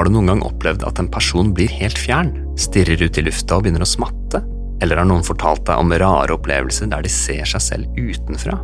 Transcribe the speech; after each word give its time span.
Har 0.00 0.06
du 0.08 0.14
noen 0.14 0.30
gang 0.30 0.40
opplevd 0.40 0.80
at 0.88 0.96
en 0.96 1.10
person 1.12 1.50
blir 1.52 1.68
helt 1.76 1.98
fjern, 2.00 2.30
stirrer 2.56 3.02
ut 3.04 3.18
i 3.20 3.22
lufta 3.26 3.58
og 3.58 3.66
begynner 3.66 3.82
å 3.84 3.88
smatte? 3.90 4.38
Eller 4.80 4.96
har 4.96 5.04
noen 5.04 5.26
fortalt 5.26 5.66
deg 5.68 5.76
om 5.76 5.92
rare 5.92 6.32
opplevelser 6.32 6.88
der 6.88 7.04
de 7.04 7.10
ser 7.12 7.44
seg 7.44 7.60
selv 7.60 7.98
utenfra? 8.00 8.54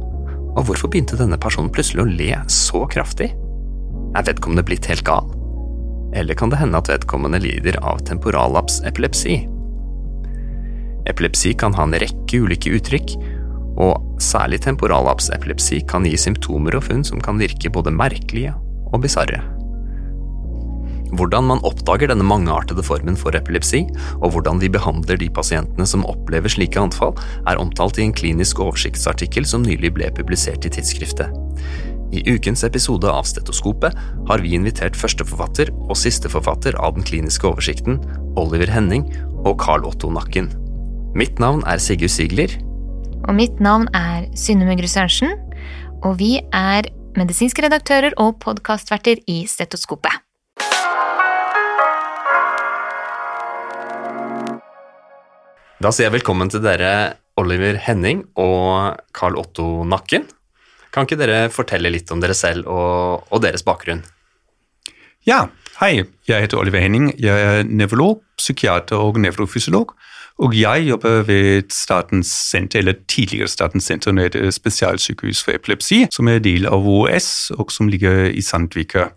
Og 0.56 0.62
hvorfor 0.64 0.88
begynte 0.88 1.18
denne 1.20 1.36
personen 1.36 1.68
plutselig 1.68 2.06
å 2.06 2.08
le 2.08 2.30
så 2.48 2.80
kraftig? 2.88 3.26
Er 4.16 4.24
vedkommende 4.24 4.64
blitt 4.64 4.88
helt 4.88 5.04
gal? 5.04 5.28
Eller 6.16 6.40
kan 6.40 6.48
det 6.48 6.62
hende 6.62 6.80
at 6.80 6.88
vedkommende 6.88 7.42
lider 7.44 7.76
av 7.84 8.00
temporallaps 8.08 8.80
epilepsi? 8.88 9.42
Epilepsi 11.12 11.52
kan 11.52 11.76
ha 11.76 11.84
en 11.84 11.98
rekke 12.00 12.40
ulike 12.46 12.72
uttrykk, 12.78 13.12
og 13.76 14.24
særlig 14.24 14.62
temporallaps 14.64 15.28
epilepsi 15.36 15.82
kan 15.84 16.08
gi 16.08 16.16
symptomer 16.16 16.80
og 16.80 16.88
funn 16.88 17.04
som 17.04 17.20
kan 17.20 17.36
virke 17.44 17.68
både 17.76 17.92
merkelige 17.92 18.56
og 18.88 19.04
bisarre. 19.04 19.44
Hvordan 21.16 21.46
man 21.48 21.62
oppdager 21.64 22.10
denne 22.10 22.26
mangeartede 22.26 22.84
formen 22.84 23.16
for 23.16 23.36
epilepsi, 23.36 23.84
og 24.20 24.34
hvordan 24.34 24.60
vi 24.60 24.68
behandler 24.72 25.16
de 25.20 25.30
pasientene 25.32 25.86
som 25.88 26.04
opplever 26.08 26.52
slike 26.52 26.80
anfall, 26.80 27.14
er 27.48 27.60
omtalt 27.60 28.00
i 28.00 28.04
en 28.04 28.14
klinisk 28.16 28.60
oversiktsartikkel 28.60 29.46
som 29.48 29.64
nylig 29.64 29.94
ble 29.96 30.10
publisert 30.16 30.66
i 30.68 30.72
tidsskriftet. 30.76 31.32
I 32.14 32.22
ukens 32.30 32.62
episode 32.66 33.08
av 33.10 33.26
Stetoskopet 33.26 33.96
har 34.28 34.42
vi 34.44 34.54
invitert 34.54 34.98
førsteforfatter 34.98 35.72
og 35.88 35.96
sisteforfatter 35.98 36.76
av 36.78 36.94
den 36.98 37.06
kliniske 37.06 37.48
oversikten, 37.48 37.98
Oliver 38.38 38.70
Henning 38.70 39.08
og 39.42 39.56
Carl 39.62 39.86
Otto 39.88 40.12
Nakken. 40.12 40.52
Mitt 41.16 41.40
navn 41.42 41.64
er 41.66 41.80
Sigurd 41.82 42.12
Sigler. 42.12 42.52
Og 43.26 43.34
mitt 43.34 43.58
navn 43.62 43.88
er 43.96 44.28
Synne 44.38 44.68
Mugre 44.68 44.90
Sørensen. 44.90 45.32
Og 46.04 46.20
vi 46.20 46.36
er 46.54 46.86
medisinske 47.16 47.64
redaktører 47.64 48.14
og 48.20 48.36
podkastverter 48.44 49.24
i 49.26 49.42
Stetoskopet. 49.50 50.25
Da 55.76 55.90
sier 55.92 56.06
jeg 56.06 56.14
velkommen 56.14 56.48
til 56.48 56.62
dere, 56.64 57.18
Oliver 57.36 57.76
Henning 57.84 58.22
og 58.40 58.96
Carl 59.12 59.34
Otto 59.36 59.84
Nakken. 59.84 60.22
Kan 60.88 61.04
ikke 61.04 61.18
dere 61.20 61.50
fortelle 61.52 61.90
litt 61.92 62.08
om 62.14 62.22
dere 62.22 62.32
selv 62.32 62.64
og, 62.64 63.26
og 63.28 63.42
deres 63.44 63.60
bakgrunn? 63.66 64.00
Ja, 65.28 65.42
hei. 65.82 66.06
Jeg 66.24 66.46
heter 66.46 66.62
Oliver 66.62 66.80
Henning. 66.80 67.10
Jeg 67.20 67.44
er 67.44 67.68
nevrolog, 67.68 68.22
psykiater 68.40 68.96
og 68.96 69.20
nevrofysiolog. 69.20 69.92
Og 70.40 70.56
jeg 70.56 70.88
jobber 70.88 71.26
ved 71.28 71.68
Statens 71.72 72.32
senter, 72.32 72.80
eller 72.80 72.96
tidligere 73.04 73.52
Statens 73.52 73.84
senter, 73.84 74.16
er 74.16 74.50
spesialsykehus 74.56 75.44
for 75.44 75.60
epilepsi, 75.60 76.06
som 76.12 76.32
er 76.32 76.40
del 76.44 76.64
av 76.72 76.88
OS, 76.88 77.50
og 77.52 77.68
som 77.72 77.92
ligger 77.92 78.30
i 78.32 78.40
Sandvika. 78.44 79.10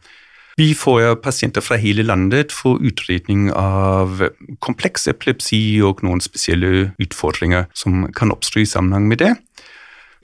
Vi 0.60 0.74
får 0.76 1.16
pasienter 1.24 1.64
fra 1.64 1.78
hele 1.80 2.04
landet 2.04 2.52
for 2.52 2.82
utredning 2.84 3.48
av 3.56 4.26
kompleks 4.60 5.08
epilepsi 5.08 5.80
og 5.88 6.02
noen 6.04 6.20
spesielle 6.20 6.90
utfordringer 7.00 7.70
som 7.72 8.10
kan 8.16 8.34
oppstå 8.34 8.60
i 8.60 8.68
sammenheng 8.68 9.06
med 9.08 9.22
det. 9.22 9.30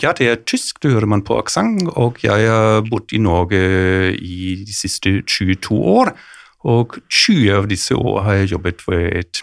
Ja, 0.04 0.12
det 0.12 0.28
er 0.28 0.42
tysk, 0.44 0.82
det 0.84 0.92
hører 0.92 1.08
man 1.08 1.24
på 1.24 1.38
aksent, 1.40 1.88
og 1.96 2.20
jeg 2.20 2.50
har 2.52 2.84
bodd 2.84 3.14
i 3.16 3.22
Norge 3.24 3.62
i 4.12 4.58
de 4.60 4.76
siste 4.76 5.22
22 5.24 5.78
år. 5.94 6.12
Og 6.68 6.98
20 7.08 7.56
av 7.56 7.70
disse 7.72 7.96
år 7.96 8.26
har 8.26 8.42
jeg 8.42 8.52
jobbet 8.58 8.84
ved 8.90 9.06
et 9.22 9.42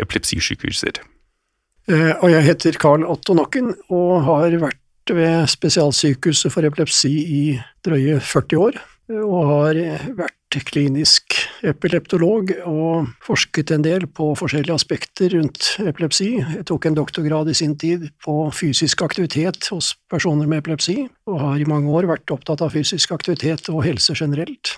epilepsisykehus. 0.00 0.86
Eh, 0.88 2.14
og 2.16 2.30
jeg 2.32 2.46
heter 2.46 2.80
Carl 2.80 3.04
Otto 3.04 3.36
Nokken 3.36 3.74
og 3.90 4.22
har 4.24 4.56
vært 4.62 5.12
ved 5.12 5.44
Spesialsykehuset 5.52 6.54
for 6.54 6.64
epilepsi 6.64 7.12
i 7.26 7.42
drøye 7.84 8.22
40 8.24 8.64
år 8.70 8.80
og 9.10 9.40
har 9.48 9.78
vært 10.18 10.58
klinisk 10.66 11.36
epileptolog 11.66 12.52
og 12.66 13.10
forsket 13.24 13.72
en 13.74 13.84
del 13.84 14.06
på 14.10 14.30
forskjellige 14.38 14.74
aspekter 14.74 15.34
rundt 15.36 15.72
epilepsi. 15.82 16.30
Jeg 16.40 16.66
tok 16.70 16.86
en 16.86 16.98
doktorgrad 16.98 17.50
i 17.50 17.56
sin 17.56 17.76
tid 17.78 18.08
på 18.24 18.36
fysisk 18.54 19.02
aktivitet 19.06 19.70
hos 19.74 19.92
personer 20.10 20.50
med 20.50 20.62
epilepsi, 20.62 21.04
og 21.30 21.40
har 21.42 21.60
i 21.62 21.68
mange 21.70 21.90
år 21.90 22.08
vært 22.10 22.34
opptatt 22.34 22.62
av 22.66 22.74
fysisk 22.74 23.14
aktivitet 23.14 23.70
og 23.72 23.84
helse 23.86 24.16
generelt. 24.18 24.74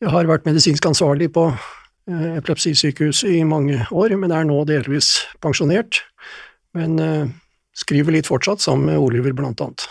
Jeg 0.00 0.14
har 0.14 0.30
vært 0.30 0.46
medisinsk 0.48 0.86
ansvarlig 0.88 1.30
på 1.34 1.50
eh, 1.50 2.38
epilepsisykehuset 2.40 3.34
i 3.36 3.44
mange 3.44 3.82
år, 3.92 4.16
men 4.16 4.32
er 4.32 4.46
nå 4.48 4.62
delvis 4.68 5.18
pensjonert. 5.44 6.02
Men 6.76 6.98
eh, 7.02 7.26
skriver 7.76 8.14
litt 8.14 8.30
fortsatt, 8.30 8.62
sammen 8.64 8.92
med 8.92 9.02
Oliver, 9.02 9.34
blant 9.36 9.60
annet. 9.60 9.86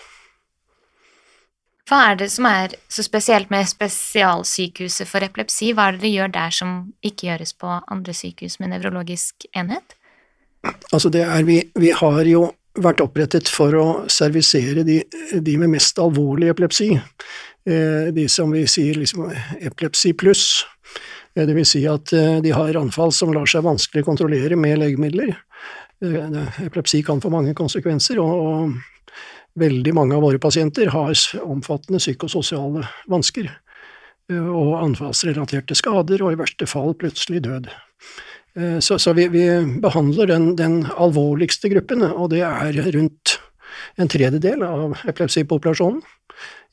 Hva 1.89 2.03
er 2.11 2.19
det 2.19 2.27
som 2.29 2.45
er 2.45 2.75
så 2.91 3.01
spesielt 3.01 3.49
med 3.49 3.65
spesialsykehuset 3.65 5.09
for 5.09 5.25
epilepsi? 5.25 5.71
Hva 5.73 5.87
er 5.89 5.97
det 5.97 6.03
dere 6.03 6.11
gjør 6.13 6.33
der 6.35 6.53
som 6.53 6.75
ikke 7.01 7.31
gjøres 7.31 7.55
på 7.57 7.79
andre 7.81 8.13
sykehus 8.13 8.59
med 8.61 8.75
nevrologisk 8.75 9.47
enhet? 9.57 9.95
Altså 10.93 11.09
det 11.09 11.23
er, 11.25 11.43
vi, 11.47 11.63
vi 11.79 11.89
har 11.95 12.21
jo 12.29 12.43
vært 12.79 13.01
opprettet 13.01 13.49
for 13.49 13.73
å 13.75 13.85
servisere 14.11 14.83
de, 14.85 14.99
de 15.33 15.55
med 15.57 15.73
mest 15.73 15.97
alvorlig 15.99 16.51
epilepsi. 16.53 16.91
Eh, 17.69 18.11
de 18.13 18.27
som 18.29 18.53
vi 18.53 18.67
sier 18.69 18.99
liksom 18.99 19.31
epilepsi 19.59 20.13
pluss. 20.13 20.45
Eh, 21.33 21.45
det 21.47 21.57
vil 21.57 21.67
si 21.67 21.83
at 21.89 22.13
eh, 22.13 22.37
de 22.43 22.53
har 22.53 22.77
anfall 22.77 23.13
som 23.15 23.33
lar 23.33 23.49
seg 23.49 23.65
vanskelig 23.65 24.05
kontrollere 24.05 24.59
med 24.59 24.77
legemidler. 24.83 25.33
Epilepsi 25.99 27.01
kan 27.03 27.19
få 27.19 27.27
mange 27.33 27.51
konsekvenser, 27.57 28.21
og 28.23 28.77
veldig 29.59 29.93
mange 29.95 30.17
av 30.17 30.23
våre 30.25 30.39
pasienter 30.41 30.91
har 30.93 31.13
omfattende 31.43 32.01
psykososiale 32.01 32.85
vansker 33.11 33.49
og 34.29 34.75
anfallsrelaterte 34.77 35.73
skader, 35.77 36.21
og 36.21 36.35
i 36.35 36.37
verste 36.37 36.67
fall 36.69 36.93
plutselig 36.97 37.41
død. 37.47 37.69
Så, 38.81 38.99
så 39.01 39.13
vi, 39.17 39.25
vi, 39.33 39.45
behandler 39.81 40.29
den, 40.29 40.51
den, 40.57 40.83
alvorligste 40.97 41.69
gruppen, 41.71 42.03
og 42.05 42.29
det 42.33 42.43
er 42.45 42.77
rundt 42.93 43.39
en 43.97 44.09
tredjedel 44.11 44.65
av 44.65 44.97
epilepsipopulasjonen. 45.09 46.01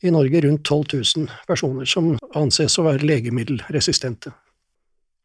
I 0.05 0.13
Norge 0.13 0.41
rundt 0.45 0.61
12 0.65 0.83
000 0.93 1.31
personer 1.49 1.87
som 1.89 2.11
anses 2.37 2.77
å 2.77 2.85
være 2.85 3.07
legemiddelresistente. 3.07 4.33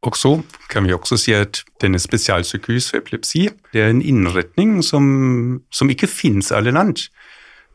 Og 0.02 0.16
så 0.18 0.32
kan 0.72 0.86
vi 0.88 0.94
også 0.96 1.18
si 1.20 1.34
at 1.36 1.60
denne 1.82 2.00
spesialsykehus 2.02 2.88
for 2.90 3.02
epilepsi 3.02 3.44
det 3.74 3.84
er 3.84 3.92
en 3.92 4.02
innretning 4.02 4.80
som, 4.82 5.04
som 5.70 5.92
ikke 5.92 6.10
finnes 6.10 6.50
alle 6.54 6.72
land. 6.74 7.04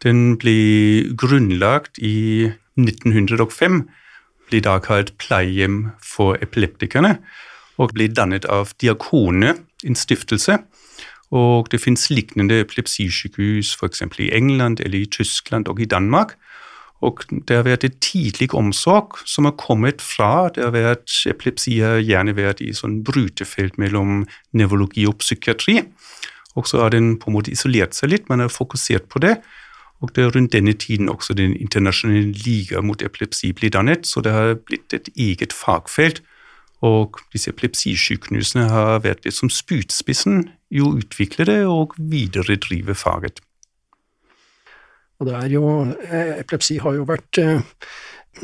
Den 0.03 0.38
ble 0.38 1.13
grunnlagt 1.18 1.97
i 1.97 2.52
1905, 2.78 3.84
ble 4.47 4.62
da 4.63 4.78
kalt 4.84 5.16
Pleiehjem 5.22 5.91
for 6.06 6.38
epileptikerne, 6.41 7.18
og 7.78 7.94
ble 7.97 8.08
dannet 8.09 8.46
av 8.50 8.74
Diakone, 8.81 9.56
en 9.85 9.97
stiftelse. 9.97 10.59
Og 11.35 11.68
det 11.72 11.81
finnes 11.84 12.08
lignende 12.09 12.62
epilepsisykehus 12.63 13.74
f.eks. 13.75 14.03
i 14.24 14.31
England 14.31 14.80
eller 14.80 15.03
i 15.03 15.09
Tyskland 15.12 15.68
og 15.68 15.81
i 15.81 15.90
Danmark. 15.90 16.38
Og 17.06 17.22
det 17.29 17.53
har 17.53 17.68
vært 17.68 17.84
et 17.85 18.00
tidlig 18.02 18.50
omsorg 18.58 19.19
som 19.28 19.46
har 19.46 19.58
kommet 19.59 20.02
fra 20.02 20.50
det 20.53 20.64
har 20.64 20.74
vært 20.74 21.14
Epilepsi 21.29 21.78
har 21.84 22.00
gjerne 22.02 22.34
vært 22.38 22.64
i 22.66 22.72
sånn 22.74 23.03
brutefelt 23.06 23.78
mellom 23.78 24.24
nevrologi 24.58 25.06
og 25.06 25.19
psykiatri. 25.22 25.84
Og 26.58 26.66
så 26.66 26.81
har 26.81 26.96
den 26.96 27.19
på 27.22 27.29
en 27.29 27.38
måte 27.38 27.53
isolert 27.53 27.94
seg 27.94 28.16
litt, 28.16 28.29
man 28.31 28.41
har 28.41 28.50
fokusert 28.50 29.06
på 29.14 29.22
det. 29.22 29.35
Og 30.02 30.12
det 30.16 30.24
er 30.24 30.35
rundt 30.35 30.53
denne 30.53 30.74
tiden 30.74 31.09
også 31.09 31.34
den 31.34 31.56
internasjonale 31.58 32.31
liga 32.46 32.81
mot 32.85 33.02
epilepsi 33.02 33.52
ble 33.58 33.72
dannet, 33.74 34.06
så 34.06 34.22
det 34.22 34.31
har 34.31 34.53
blitt 34.62 34.94
et 34.94 35.09
eget 35.18 35.53
fagfelt. 35.53 36.22
Og 36.85 37.18
disse 37.34 37.50
epilepsisykehusene 37.50 38.67
har 38.70 39.02
vært 39.02 39.26
litt 39.26 39.34
som 39.34 39.49
spydspissen 39.49 40.44
i 40.70 40.84
å 40.84 40.94
utvikle 40.99 41.47
det 41.49 41.64
og 41.66 41.96
videredrive 41.97 42.94
faget. 42.94 43.41
Og 45.17 45.26
det 45.26 45.34
er 45.34 45.49
jo, 45.49 45.64
eh, 46.05 46.35
Epilepsi 46.43 46.78
har 46.78 46.93
jo 46.93 47.08
vært 47.09 47.40
eh, 47.41 47.61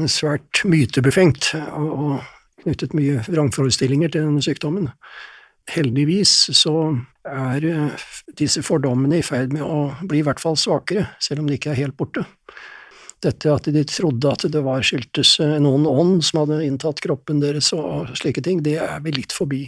svært 0.09 0.63
mytebefengt 0.65 1.51
og 1.53 2.23
knyttet 2.63 2.95
mye 2.97 3.21
vrangforestillinger 3.27 4.09
til 4.09 4.25
denne 4.25 4.41
sykdommen. 4.41 4.89
Heldigvis 5.71 6.33
så 6.57 6.75
er 7.23 7.65
eh, 7.65 8.05
disse 8.35 8.63
fordommene 8.65 9.21
i 9.21 9.25
ferd 9.25 9.53
med 9.55 9.63
å 9.63 9.93
bli 10.03 10.19
i 10.19 10.25
hvert 10.27 10.41
fall 10.43 10.57
svakere, 10.59 11.07
selv 11.23 11.43
om 11.43 11.49
de 11.49 11.57
ikke 11.57 11.71
er 11.71 11.83
helt 11.85 11.97
borte. 11.99 12.25
Dette 13.23 13.53
at 13.53 13.69
de 13.71 13.83
trodde 13.87 14.27
at 14.27 14.43
det 14.51 14.63
var 14.65 14.83
skyldtes 14.83 15.37
eh, 15.39 15.55
noen 15.63 15.87
ånd 15.87 16.25
som 16.27 16.41
hadde 16.41 16.59
inntatt 16.65 16.99
kroppen 17.03 17.39
deres 17.39 17.71
og 17.77 18.11
slike 18.19 18.43
ting, 18.43 18.59
det 18.65 18.75
er 18.83 18.99
vi 19.05 19.15
litt 19.15 19.35
forbi. 19.35 19.63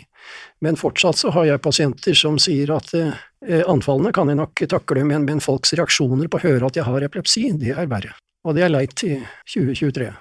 Men 0.65 0.80
fortsatt 0.80 1.21
så 1.21 1.31
har 1.38 1.47
jeg 1.47 1.63
pasienter 1.63 2.18
som 2.18 2.39
sier 2.42 2.75
at 2.75 2.92
eh, 3.00 3.63
anfallene 3.63 4.12
kan 4.15 4.31
jeg 4.31 4.42
nok 4.42 4.65
takle, 4.75 5.07
men, 5.07 5.24
men 5.30 5.44
folks 5.44 5.74
reaksjoner 5.80 6.27
på 6.27 6.42
å 6.42 6.47
høre 6.50 6.68
at 6.68 6.80
jeg 6.81 6.88
har 6.89 7.07
epilepsi, 7.07 7.47
det 7.62 7.71
er 7.77 7.92
verre. 7.92 8.18
Og 8.45 8.57
det 8.57 8.68
er 8.68 8.74
leit 8.74 9.00
i 9.07 9.15
2023. 9.56 10.12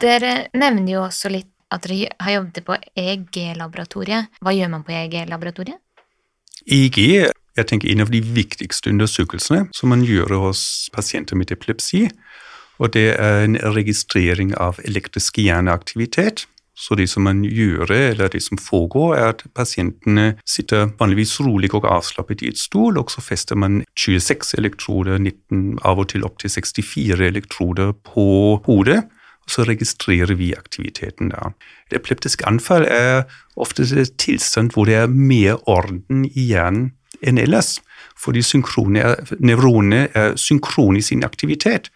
Dere 0.00 0.34
nevner 0.56 0.94
jo 0.94 1.02
også 1.04 1.30
litt 1.30 1.52
at 1.70 1.86
dere 1.86 2.10
har 2.20 2.36
jobbet 2.38 2.64
på 2.66 2.78
EEG-laboratoriet. 2.98 4.30
Hva 4.42 4.54
gjør 4.56 4.72
man 4.74 4.86
på 4.86 4.94
EEG-laboratoriet? 4.96 5.78
EEG 6.70 7.30
jeg 7.58 7.66
tenker 7.66 7.90
en 7.90 8.04
av 8.04 8.12
de 8.12 8.20
viktigste 8.22 8.92
undersøkelsene 8.92 9.66
som 9.76 9.90
man 9.92 10.04
gjør 10.06 10.36
hos 10.46 10.62
pasienter 10.94 11.38
med 11.38 11.50
epilepsi. 11.52 12.06
Og 12.80 12.94
det 12.94 13.10
er 13.18 13.44
en 13.44 13.58
registrering 13.76 14.54
av 14.56 14.80
elektrisk 14.86 15.42
hjerneaktivitet, 15.42 16.46
Så 16.80 16.94
det 16.94 17.10
som 17.10 17.26
man 17.28 17.42
gjør, 17.44 17.90
eller 17.92 18.28
det 18.28 18.40
som 18.42 18.56
foregår, 18.58 19.16
er 19.16 19.26
at 19.34 19.42
pasientene 19.54 20.38
sitter 20.48 20.88
vanligvis 20.98 21.34
rolig 21.44 21.74
og 21.74 21.84
avslappet 21.84 22.40
i 22.40 22.48
et 22.48 22.58
stol, 22.58 22.96
og 22.96 23.10
så 23.10 23.20
fester 23.20 23.54
man 23.54 23.82
26 23.98 24.54
elektroder, 24.56 25.18
19, 25.18 25.78
av 25.84 26.00
og 26.00 26.08
til 26.08 26.24
opp 26.24 26.38
til 26.40 26.48
64 26.48 27.20
elektroder 27.26 27.92
på 27.92 28.24
hodet 28.64 29.02
så 29.50 29.64
registrerer 29.66 30.36
vi 30.38 30.52
aktiviteten 30.56 31.32
der. 31.34 31.52
Et 31.90 31.98
epileptisk 31.98 32.44
anfall 32.46 32.86
er 32.86 33.24
ofte 33.56 33.82
et 33.82 34.14
tilstand 34.22 34.74
hvor 34.74 34.88
det 34.88 34.96
er 35.00 35.10
mer 35.10 35.58
orden 35.68 36.24
i 36.30 36.50
hjernen 36.52 36.92
enn 37.20 37.40
ellers, 37.40 37.80
fordi 38.16 38.40
nevronene 39.44 40.06
er 40.16 40.36
synkrone 40.40 41.00
i 41.00 41.04
sin 41.04 41.24
aktivitet. 41.24 41.90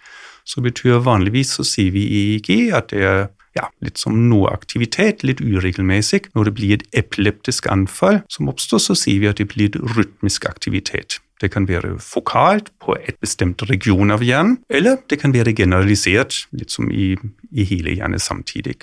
Så 0.45 0.61
betyr 0.61 1.01
vanligvis 1.01 1.55
så 1.57 1.65
sier 1.65 1.95
vi 1.95 2.05
i 2.05 2.23
EEG 2.35 2.75
at 2.77 2.91
det 2.93 3.05
er 3.09 3.27
ja, 3.55 3.69
litt 3.85 4.01
som 4.01 4.17
noe 4.29 4.51
aktivitet, 4.53 5.23
litt 5.25 5.41
uregelmessig. 5.41 6.27
Når 6.35 6.49
det 6.51 6.55
blir 6.59 6.75
et 6.77 6.87
epileptisk 6.93 7.71
anfall 7.73 8.21
som 8.33 8.51
oppstår, 8.51 8.83
så 8.83 8.97
sier 8.99 9.23
vi 9.23 9.31
at 9.31 9.41
det 9.41 9.49
blir 9.55 9.79
rytmisk 9.95 10.49
aktivitet. 10.51 11.21
Det 11.43 11.51
kan 11.51 11.67
være 11.69 11.97
fokalt 11.99 12.71
på 12.81 12.95
et 12.97 13.19
bestemt 13.21 13.63
region 13.69 14.15
av 14.15 14.23
hjernen, 14.23 14.59
eller 14.71 15.01
det 15.11 15.19
kan 15.21 15.35
være 15.35 15.55
generalisert, 15.57 16.45
litt 16.55 16.71
som 16.71 16.91
i, 16.91 17.15
i 17.51 17.67
hele 17.69 17.97
hjernen 17.97 18.23
samtidig. 18.23 18.79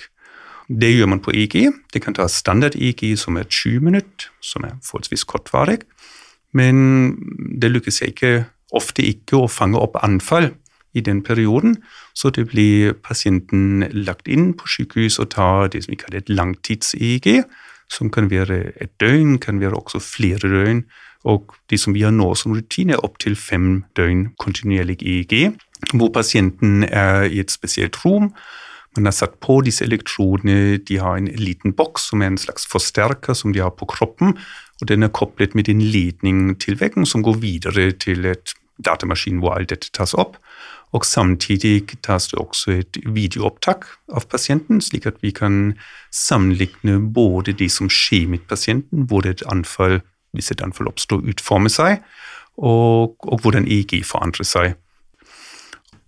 Det 0.68 0.92
gjør 0.92 1.10
man 1.10 1.20
på 1.20 1.32
EEG. 1.34 1.72
Det 1.92 2.02
kan 2.04 2.14
ta 2.14 2.28
standard-EEG 2.30 3.16
som 3.18 3.36
er 3.36 3.48
20 3.48 3.80
minutter, 3.88 4.30
som 4.40 4.64
er 4.64 4.76
forholdsvis 4.84 5.24
kortvarig. 5.28 5.80
Men 6.52 7.16
det 7.60 7.72
lykkes 7.72 8.02
ikke, 8.06 8.44
ofte 8.72 9.04
ikke 9.04 9.40
å 9.40 9.50
fange 9.50 9.80
opp 9.80 9.98
anfall 10.04 10.52
i 10.92 11.00
den 11.00 11.22
perioden, 11.24 11.78
så 12.14 12.30
det 12.30 12.46
blir 12.52 12.92
pasienten 12.92 13.86
lagt 13.92 14.28
inn 14.28 14.52
på 14.56 14.68
sykehus 14.68 15.18
og 15.22 15.30
tar 15.32 15.70
det 15.72 15.84
som 15.84 15.94
vi 15.94 16.00
kaller 16.00 16.20
et 16.20 16.32
langtids-EEG, 16.32 17.44
som 17.92 18.10
kan 18.12 18.28
være 18.30 18.72
et 18.80 18.92
døgn, 19.00 19.38
kan 19.40 19.60
være 19.60 19.76
også 19.76 20.00
flere 20.04 20.48
døgn. 20.48 20.84
Og 21.28 21.54
de 21.70 21.78
som 21.78 21.94
vi 21.94 22.02
har 22.02 22.14
nå 22.14 22.32
som 22.38 22.54
rutine, 22.56 22.96
er 22.96 23.04
opptil 23.06 23.36
fem 23.38 23.84
døgn 23.96 24.32
kontinuerlig 24.42 24.98
EEG, 25.02 25.52
hvor 25.94 26.12
pasienten 26.14 26.84
er 26.88 27.28
i 27.28 27.40
et 27.42 27.50
spesielt 27.50 27.98
rom. 28.04 28.32
Man 28.96 29.08
har 29.08 29.14
satt 29.16 29.38
på 29.40 29.60
disse 29.64 29.84
elektrodene, 29.86 30.78
de 30.78 30.98
har 31.00 31.16
en 31.16 31.30
liten 31.38 31.72
boks 31.72 32.10
som 32.10 32.22
er 32.22 32.32
en 32.32 32.40
slags 32.40 32.66
forsterker 32.68 33.34
som 33.38 33.54
de 33.54 33.62
har 33.64 33.72
på 33.78 33.88
kroppen, 33.88 34.36
og 34.80 34.88
den 34.90 35.06
er 35.06 35.14
koblet 35.14 35.54
med 35.54 35.70
en 35.70 35.80
ledning 35.80 36.58
til 36.60 36.76
veggen 36.80 37.06
som 37.06 37.22
går 37.24 37.38
videre 37.40 37.92
til 37.92 38.26
et 38.28 38.54
datamaskin 38.82 39.40
hvor 39.40 39.56
alt 39.56 39.70
dette 39.72 39.92
tas 39.94 40.14
opp. 40.18 40.36
Og 40.92 41.06
samtidig 41.08 41.86
tas 42.04 42.28
det 42.28 42.38
også 42.38 42.74
et 42.82 42.98
videoopptak 43.08 43.86
av 44.12 44.26
pasienten, 44.28 44.82
slik 44.84 45.06
at 45.08 45.22
vi 45.24 45.30
kan 45.32 45.78
sammenligne 46.12 46.98
både 47.14 47.54
det 47.56 47.70
som 47.72 47.88
skjer 47.88 48.28
med 48.28 48.44
pasienten, 48.50 49.06
hvor 49.08 49.24
et 49.24 49.44
anfall, 49.48 50.02
hvis 50.32 50.52
et 50.52 50.62
anfall 50.64 50.90
oppstår, 50.90 51.24
utformer 51.32 51.72
seg, 51.72 52.00
og, 52.60 53.16
og 53.24 53.42
hvordan 53.42 53.68
EEG 53.68 54.02
forandrer 54.06 54.48
seg. 54.48 54.74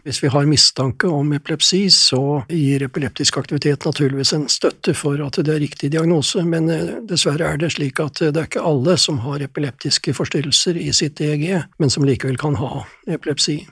Hvis 0.05 0.21
vi 0.21 0.29
har 0.29 0.45
mistanke 0.45 1.09
om 1.09 1.31
epilepsi, 1.33 1.87
så 1.89 2.43
gir 2.53 2.83
epileptisk 2.85 3.39
aktivitet 3.41 3.87
naturligvis 3.89 4.35
en 4.37 4.45
støtte 4.53 4.93
for 4.93 5.21
at 5.25 5.39
det 5.41 5.55
er 5.55 5.63
riktig 5.63 5.89
diagnose, 5.95 6.43
men 6.45 6.69
eh, 6.69 6.99
dessverre 7.09 7.55
er 7.55 7.63
det 7.63 7.71
slik 7.73 8.03
at 8.05 8.21
det 8.21 8.37
er 8.37 8.51
ikke 8.51 8.67
alle 8.69 8.99
som 9.01 9.23
har 9.25 9.41
epileptiske 9.47 10.13
forstyrrelser 10.19 10.77
i 10.77 10.91
sitt 10.93 11.25
EEG, 11.25 11.47
men 11.81 11.93
som 11.93 12.05
likevel 12.05 12.37
kan 12.41 12.59
ha 12.61 12.85
epilepsi. 13.09 13.63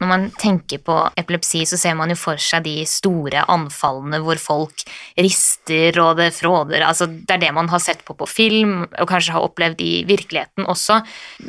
Når 0.00 0.08
man 0.08 0.26
tenker 0.40 0.80
på 0.84 0.96
epilepsi, 1.20 1.66
så 1.68 1.78
ser 1.80 1.96
man 1.98 2.12
jo 2.12 2.16
for 2.18 2.40
seg 2.40 2.64
de 2.64 2.76
store 2.88 3.44
anfallene 3.52 4.22
hvor 4.24 4.40
folk 4.40 4.84
rister 5.20 5.98
og 6.00 6.16
det 6.20 6.30
fråder. 6.36 6.84
Altså, 6.86 7.08
det 7.10 7.36
er 7.36 7.42
det 7.44 7.52
man 7.56 7.68
har 7.72 7.82
sett 7.84 8.00
på 8.06 8.16
på 8.16 8.28
film, 8.28 8.86
og 8.88 9.10
kanskje 9.10 9.36
har 9.36 9.44
opplevd 9.44 9.84
i 9.84 9.92
virkeligheten 10.08 10.68
også. 10.68 11.02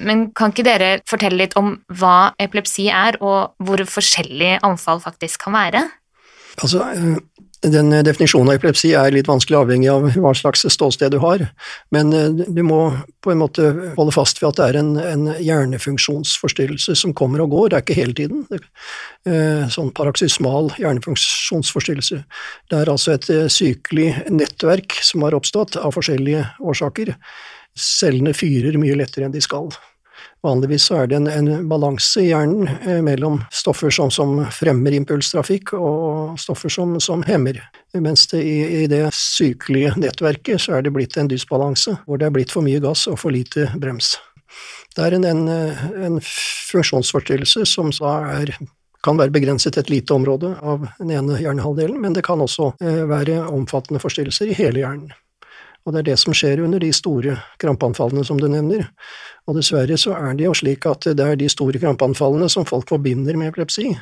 Men 0.04 0.30
kan 0.36 0.52
ikke 0.52 0.68
dere 0.68 0.92
fortelle 1.08 1.40
litt 1.44 1.56
om 1.60 1.78
hva 1.88 2.34
epilepsi 2.42 2.90
er, 2.92 3.20
og 3.24 3.56
hvor 3.64 3.84
forskjellige 3.88 4.62
anfall 4.68 5.02
faktisk 5.04 5.48
kan 5.48 5.56
være? 5.56 5.86
Altså, 6.60 6.84
den 7.62 7.94
eh, 7.94 8.04
definisjonen 8.04 8.50
av 8.50 8.58
epilepsi 8.58 8.94
er 8.98 9.14
litt 9.14 9.30
vanskelig 9.30 9.60
avhengig 9.60 9.90
av 9.92 10.08
hva 10.18 10.34
slags 10.38 10.66
ståsted 10.74 11.14
du 11.14 11.20
har, 11.22 11.44
men 11.94 12.14
eh, 12.16 12.30
du 12.48 12.62
må 12.66 12.80
på 13.22 13.34
en 13.34 13.42
måte 13.42 13.68
holde 13.98 14.16
fast 14.16 14.42
ved 14.42 14.50
at 14.52 14.60
det 14.60 14.70
er 14.70 14.80
en, 14.82 14.92
en 14.98 15.28
hjernefunksjonsforstyrrelse 15.38 16.96
som 16.98 17.14
kommer 17.18 17.44
og 17.46 17.54
går, 17.54 17.70
det 17.70 17.80
er 17.80 17.86
ikke 17.86 18.00
hele 18.00 18.18
tiden. 18.18 18.44
Eh, 19.30 19.70
sånn 19.74 19.94
paraksysmal 19.98 20.74
hjernefunksjonsforstyrrelse. 20.82 22.24
Det 22.72 22.82
er 22.82 22.92
altså 22.92 23.16
et 23.16 23.30
sykelig 23.54 24.10
nettverk 24.34 24.98
som 25.06 25.28
har 25.28 25.38
oppstått 25.38 25.78
av 25.82 25.94
forskjellige 25.98 26.48
årsaker. 26.66 27.14
Cellene 27.78 28.34
fyrer 28.36 28.76
mye 28.82 28.98
lettere 29.00 29.28
enn 29.28 29.36
de 29.36 29.44
skal. 29.44 29.70
Vanligvis 30.42 30.88
er 30.92 31.06
det 31.06 31.20
en, 31.20 31.28
en 31.30 31.68
balanse 31.70 32.24
i 32.24 32.32
hjernen 32.32 32.66
eh, 32.82 32.98
mellom 33.06 33.44
stoffer 33.54 33.94
som, 33.94 34.10
som, 34.14 34.40
fremmer 34.50 34.96
impulstrafikk 34.98 35.76
og 35.78 36.40
stoffer 36.42 36.74
som, 36.74 36.96
som 37.04 37.22
hemmer, 37.28 37.60
mens 37.94 38.26
det 38.32 38.42
i, 38.42 38.58
i, 38.82 38.88
det 38.90 39.04
sykelige 39.14 39.94
nettverket 40.02 40.66
så 40.66 40.80
er 40.80 40.88
det 40.88 40.96
blitt 40.96 41.18
en 41.22 41.30
dysbalanse, 41.30 41.94
hvor 42.08 42.18
det 42.18 42.30
er 42.30 42.34
blitt 42.34 42.54
for 42.54 42.66
mye 42.66 42.82
gass 42.82 43.06
og 43.12 43.20
for 43.22 43.36
lite 43.36 43.70
brems. 43.78 44.16
Det 44.98 45.06
er 45.06 45.16
en, 45.16 45.30
en, 45.30 45.48
en 46.10 46.22
funksjonsforstyrrelse 46.26 47.68
som 47.70 47.94
da 48.02 48.18
er 48.42 48.56
kan 49.02 49.18
være 49.18 49.34
begrenset 49.34 49.74
til 49.74 49.82
et 49.82 49.90
lite 49.90 50.14
område 50.14 50.52
av 50.62 50.86
den 51.00 51.14
ene 51.16 51.40
hjernehalvdelen, 51.42 51.98
men 52.02 52.14
det 52.14 52.22
kan 52.28 52.42
også 52.42 52.74
eh, 52.82 53.04
være 53.10 53.40
omfattende 53.50 54.02
forstyrrelser 54.02 54.52
i 54.52 54.58
hele 54.58 54.84
hjernen. 54.84 55.14
Og 55.86 55.94
det 55.94 56.02
er 56.02 56.10
det 56.12 56.18
som 56.22 56.36
skjer 56.38 56.62
under 56.62 56.82
de 56.82 56.92
store 56.94 57.40
krampeanfallene 57.62 58.24
som 58.28 58.38
du 58.38 58.48
nevner. 58.52 58.86
Og 59.50 59.58
dessverre 59.58 59.98
så 59.98 60.14
er 60.14 60.36
det 60.38 60.46
jo 60.46 60.54
slik 60.58 60.86
at 60.90 61.08
det 61.18 61.26
er 61.26 61.40
de 61.40 61.50
store 61.50 61.82
krampeanfallene 61.82 62.50
som 62.54 62.68
folk 62.70 62.90
forbinder 62.92 63.40
med 63.40 63.50
epilepsi. 63.50 63.96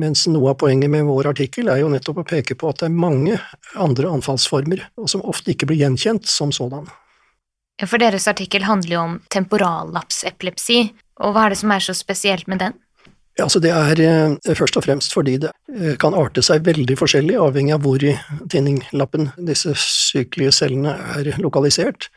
Mens 0.00 0.24
noe 0.30 0.54
av 0.54 0.58
poenget 0.62 0.88
med 0.90 1.04
vår 1.04 1.28
artikkel 1.34 1.68
er 1.68 1.82
jo 1.82 1.90
nettopp 1.92 2.22
å 2.22 2.28
peke 2.28 2.56
på 2.56 2.70
at 2.70 2.80
det 2.80 2.88
er 2.88 2.96
mange 2.96 3.36
andre 3.76 4.14
anfallsformer, 4.16 4.86
og 4.96 5.10
som 5.12 5.24
ofte 5.28 5.52
ikke 5.52 5.68
blir 5.68 5.82
gjenkjent 5.84 6.30
som 6.30 6.52
sådan. 6.54 6.88
For 7.82 8.00
deres 8.00 8.28
artikkel 8.30 8.64
handler 8.64 8.94
jo 8.94 9.02
om 9.02 9.18
temporallapsepilepsi, 9.32 10.78
og 11.20 11.34
hva 11.34 11.46
er 11.46 11.52
det 11.52 11.60
som 11.60 11.74
er 11.74 11.84
så 11.84 11.96
spesielt 11.96 12.48
med 12.48 12.62
den? 12.62 12.78
Ja, 13.38 13.46
altså 13.46 13.62
Det 13.64 13.70
er 13.72 14.00
eh, 14.04 14.54
først 14.54 14.76
og 14.76 14.84
fremst 14.84 15.14
fordi 15.16 15.38
det 15.40 15.52
eh, 15.72 15.96
kan 16.00 16.14
arte 16.14 16.42
seg 16.44 16.66
veldig 16.66 16.98
forskjellig, 17.00 17.38
avhengig 17.40 17.72
av 17.72 17.86
hvor 17.86 18.02
i 18.04 18.12
tinninglappen 18.52 19.30
disse 19.48 19.72
sykelige 19.80 20.52
cellene 20.52 20.92
er 21.16 21.32
lokalisert. 21.40 22.10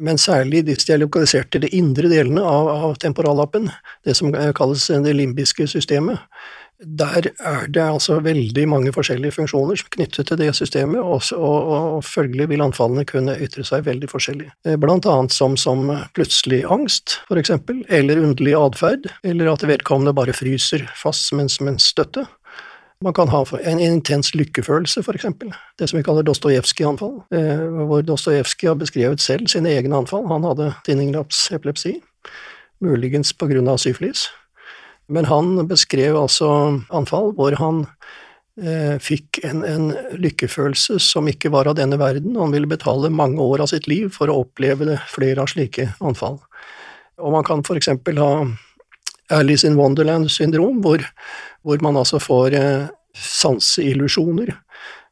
Men 0.00 0.18
særlig 0.20 0.64
hvis 0.64 0.86
de 0.88 0.94
er 0.94 1.02
lokalisert 1.02 1.50
til 1.52 1.66
de 1.66 1.70
indre 1.76 2.08
delene 2.08 2.40
av, 2.40 2.70
av 2.88 2.96
temporallappen, 3.02 3.68
det 4.06 4.16
som 4.16 4.32
kalles 4.56 4.86
det 5.04 5.12
limbiske 5.18 5.68
systemet, 5.68 6.22
der 6.80 7.26
er 7.44 7.66
det 7.68 7.82
altså 7.82 8.20
veldig 8.24 8.62
mange 8.68 8.92
forskjellige 8.92 9.34
funksjoner 9.36 9.76
som 9.76 9.88
knyttet 9.92 10.30
til 10.30 10.38
det 10.40 10.48
systemet, 10.56 11.00
og, 11.00 11.20
og, 11.36 11.72
og 11.96 12.04
følgelig 12.04 12.48
vil 12.48 12.64
anfallene 12.64 13.04
kunne 13.08 13.36
ytre 13.36 13.64
seg 13.68 13.84
veldig 13.84 14.08
forskjellig. 14.08 14.48
Eh, 14.64 14.78
blant 14.80 15.06
annet 15.06 15.34
som, 15.36 15.58
som 15.60 15.84
plutselig 16.16 16.62
angst, 16.64 17.18
for 17.28 17.40
eksempel, 17.40 17.82
eller 17.88 18.22
underlig 18.24 18.56
atferd, 18.56 19.10
eller 19.22 19.52
at 19.52 19.66
vedkommende 19.68 20.16
bare 20.16 20.36
fryser 20.36 20.86
fast 20.96 21.34
mens, 21.36 21.60
mens 21.60 21.90
støtte. 21.92 22.24
Man 23.04 23.14
kan 23.16 23.30
ha 23.32 23.38
en 23.64 23.78
intens 23.80 24.34
lykkefølelse, 24.36 25.00
eksempel, 25.16 25.54
det 25.80 25.86
som 25.88 25.96
vi 25.96 26.02
kaller 26.04 26.26
Dostojevskij-anfall, 26.28 27.14
eh, 27.32 27.62
hvor 27.88 28.02
Dostojevskij 28.04 28.68
har 28.68 28.76
beskrevet 28.76 29.20
selv 29.24 29.48
sine 29.48 29.72
egne 29.72 29.96
anfall. 29.96 30.26
Han 30.28 30.44
hadde 30.44 30.74
tinninglapsepilepsi, 30.84 31.94
muligens 32.84 33.32
på 33.32 33.48
grunn 33.48 33.72
av 33.72 33.80
syfilis. 33.80 34.26
Men 35.08 35.24
han 35.24 35.66
beskrev 35.66 36.18
altså 36.20 36.50
anfall 36.92 37.32
hvor 37.40 37.56
han 37.56 37.86
eh, 38.60 39.00
fikk 39.00 39.40
en, 39.48 39.64
en, 39.64 39.94
lykkefølelse 40.20 41.00
som 41.00 41.28
ikke 41.32 41.48
var 41.56 41.72
av 41.72 41.80
denne 41.80 41.96
verden, 41.96 42.36
og 42.36 42.50
han 42.50 42.58
ville 42.58 42.68
betale 42.68 43.08
mange 43.08 43.40
år 43.40 43.64
av 43.64 43.72
sitt 43.72 43.88
liv 43.88 44.12
for 44.12 44.28
å 44.28 44.42
oppleve 44.44 45.00
flere 45.08 45.40
av 45.40 45.48
slike 45.48 45.94
anfall. 46.04 46.36
Og 47.16 47.32
man 47.32 47.48
kan 47.48 47.64
eksempel 47.64 48.20
ha 48.20 48.44
Alice 49.30 49.66
in 49.66 49.78
Wonderland-syndrom, 49.78 50.80
hvor, 50.84 51.04
hvor, 51.62 51.82
man 51.82 51.98
altså 52.00 52.18
får 52.22 52.56
eh, 52.58 52.88
sanseillusjoner 53.14 54.54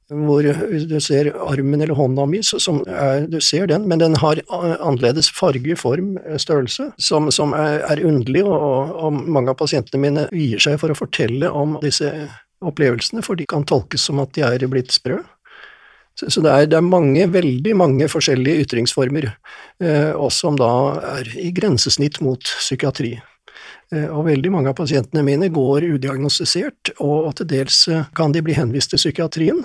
hvor 0.08 0.46
du 0.88 0.94
ser 1.04 1.28
armen 1.37 1.82
eller 1.82 1.96
hånda 1.98 2.25
mi, 2.30 2.40
som 2.42 2.80
er, 2.88 3.26
du 3.28 3.40
ser 3.44 3.66
den, 3.68 3.84
men 3.90 4.00
den 4.00 4.16
har 4.16 4.40
annerledes 4.48 5.28
farge, 5.37 5.76
form, 5.76 6.14
størrelse, 6.40 6.90
som, 6.96 7.28
som 7.34 7.52
er, 7.52 7.82
er, 7.84 8.00
underlig, 8.08 8.46
og, 8.48 8.94
og, 8.96 9.18
mange 9.28 9.52
av 9.52 9.58
pasientene 9.60 10.00
mine 10.00 10.25
gir 10.32 10.64
seg 10.64 10.78
for 10.80 10.92
å 10.92 10.96
fortelle 10.96 11.52
om 11.52 11.76
disse 11.84 12.08
opplevelsene, 12.64 13.20
for 13.25 13.37
de 13.37 13.44
kan 13.48 13.68
tolkes 13.68 14.08
som 14.08 14.22
at 14.25 14.32
de 14.37 14.46
er 14.48 14.64
blitt 14.70 14.96
sprø. 14.96 15.20
Så, 16.18 16.40
det, 16.40 16.50
er, 16.50 16.64
det, 16.66 16.80
er, 16.80 16.88
mange, 16.88 17.28
veldig 17.30 17.76
mange 17.78 18.08
forskjellige 18.10 18.64
ytringsformer, 18.64 19.28
eh, 19.84 20.10
og 20.16 20.32
som 20.34 20.56
da 20.58 20.72
er 21.18 21.28
i 21.38 21.52
grensesnitt 21.54 22.18
mot 22.25 22.42
psykiatri. 22.42 23.12
Og 23.88 24.26
veldig 24.26 24.50
mange 24.52 24.68
av 24.68 24.76
pasientene 24.76 25.23
mine 25.25 25.47
går 25.49 25.87
udiagnostisert, 25.95 26.90
og 27.00 27.30
til 27.38 27.49
dels 27.49 27.78
kan 28.16 28.35
de 28.35 28.42
bli 28.45 28.52
henvist 28.59 28.92
til 28.92 29.00
psykiatrien 29.00 29.62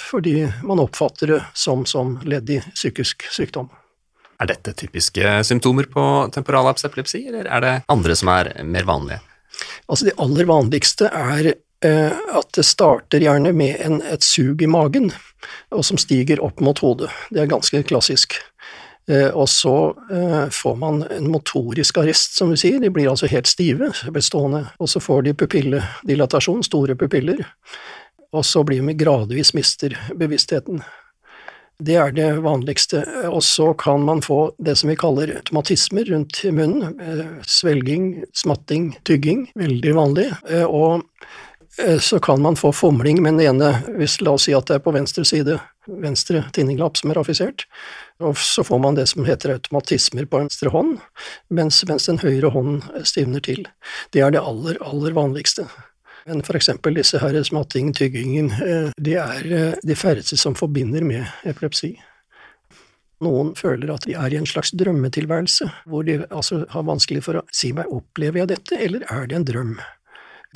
fordi 0.00 0.46
man 0.64 0.80
oppfatter 0.80 1.34
det 1.34 1.42
som, 1.52 1.84
som 1.84 2.14
ledd 2.24 2.48
i 2.56 2.62
psykisk 2.70 3.26
sykdom. 3.36 3.68
Er 4.40 4.50
dette 4.50 4.74
typiske 4.76 5.38
symptomer 5.48 5.88
på 5.88 6.02
temporalaps 6.34 6.84
epilepsi, 6.84 7.22
eller 7.28 7.48
er 7.48 7.64
det 7.64 7.74
andre 7.92 8.16
som 8.16 8.32
er 8.32 8.50
mer 8.68 8.84
vanlige? 8.88 9.20
Altså, 9.88 10.08
det 10.08 10.16
aller 10.20 10.48
vanligste 10.48 11.08
er 11.08 11.52
eh, 11.54 12.12
at 12.12 12.50
det 12.56 12.66
starter 12.68 13.24
gjerne 13.24 13.54
med 13.56 13.80
en, 13.80 14.02
et 14.04 14.24
sug 14.24 14.60
i 14.62 14.68
magen, 14.68 15.08
og 15.72 15.86
som 15.88 16.00
stiger 16.00 16.42
opp 16.44 16.60
mot 16.60 16.82
hodet. 16.84 17.08
Det 17.32 17.44
er 17.44 17.52
ganske 17.52 17.80
klassisk. 17.88 18.36
Eh, 19.10 19.28
og 19.28 19.48
så 19.48 19.94
eh, 20.10 20.48
får 20.50 20.76
man 20.76 21.02
en 21.14 21.30
motorisk 21.30 22.00
arrest, 22.02 22.36
som 22.38 22.50
vi 22.50 22.58
sier. 22.58 22.80
De 22.82 22.90
blir 22.90 23.10
altså 23.10 23.30
helt 23.30 23.46
stive, 23.46 23.92
bestående. 24.12 24.66
Og 24.82 24.90
så 24.90 25.02
får 25.02 25.26
de 25.26 25.36
pupilledilatasjon, 25.38 26.64
store 26.66 26.98
pupiller. 26.98 27.44
Og 28.34 28.44
så 28.44 28.64
blir 28.66 28.82
de 28.82 28.96
gradvis 28.98 29.54
mister 29.54 29.94
bevisstheten. 30.18 30.82
Det 31.78 31.94
er 32.00 32.12
det 32.16 32.28
vanligste. 32.42 33.04
Og 33.28 33.44
så 33.44 33.70
kan 33.78 34.02
man 34.02 34.24
få 34.24 34.50
det 34.58 34.78
som 34.80 34.90
vi 34.90 34.98
kaller 34.98 35.36
automatismer 35.38 36.08
rundt 36.10 36.42
munnen. 36.50 36.98
Eh, 36.98 37.26
svelging, 37.46 38.24
smatting, 38.34 38.94
tygging. 39.06 39.46
Veldig 39.54 39.98
vanlig. 40.00 40.30
Og 40.66 41.04
så 42.00 42.18
kan 42.22 42.42
man 42.42 42.56
få 42.56 42.70
fomling 42.72 43.22
med 43.22 43.36
den 43.36 43.46
ene, 43.46 43.70
hvis 43.98 44.20
la 44.24 44.36
oss 44.36 44.46
si 44.48 44.54
at 44.56 44.68
det 44.70 44.78
er 44.78 44.84
på 44.84 44.94
venstre 44.96 45.24
side, 45.28 45.58
venstre 45.86 46.44
tinninglapp 46.56 46.96
som 46.96 47.12
er 47.12 47.20
affisert. 47.20 47.66
Og 48.24 48.38
så 48.40 48.64
får 48.64 48.80
man 48.80 48.96
det 48.96 49.06
som 49.10 49.26
heter 49.28 49.52
automatismer 49.56 50.24
på 50.24 50.40
venstre 50.40 50.72
hånd, 50.72 50.96
mens, 51.52 51.82
mens 51.88 52.08
den 52.08 52.22
høyre 52.22 52.52
hånden 52.54 52.80
stivner 53.04 53.44
til. 53.44 53.66
Det 54.16 54.24
er 54.24 54.32
det 54.32 54.40
aller, 54.40 54.80
aller 54.80 55.16
vanligste. 55.16 55.66
Men 56.26 56.42
for 56.42 56.58
eksempel 56.58 56.96
disse 56.96 57.20
her 57.22 57.36
smatting, 57.46 57.92
tyggingen, 57.94 58.50
eh, 58.50 58.90
det 58.96 59.18
er 59.22 59.52
eh, 59.52 59.74
de 59.82 59.94
færreste 59.94 60.38
som 60.40 60.56
forbinder 60.58 61.04
med 61.06 61.22
epilepsi. 61.46 61.94
Noen 63.22 63.54
føler 63.56 63.92
at 63.94 64.04
de 64.04 64.16
er 64.18 64.34
i 64.34 64.40
en 64.40 64.48
slags 64.48 64.74
drømmetilværelse, 64.76 65.70
hvor 65.88 66.04
de 66.04 66.18
altså 66.26 66.64
har 66.72 66.88
vanskelig 66.88 67.22
for 67.24 67.40
å 67.40 67.44
si 67.54 67.70
meg 67.76 67.88
opplever 67.88 68.42
jeg 68.42 68.50
dette, 68.56 68.80
eller 68.88 69.06
er 69.08 69.30
det 69.30 69.38
en 69.38 69.46
drøm? 69.48 69.76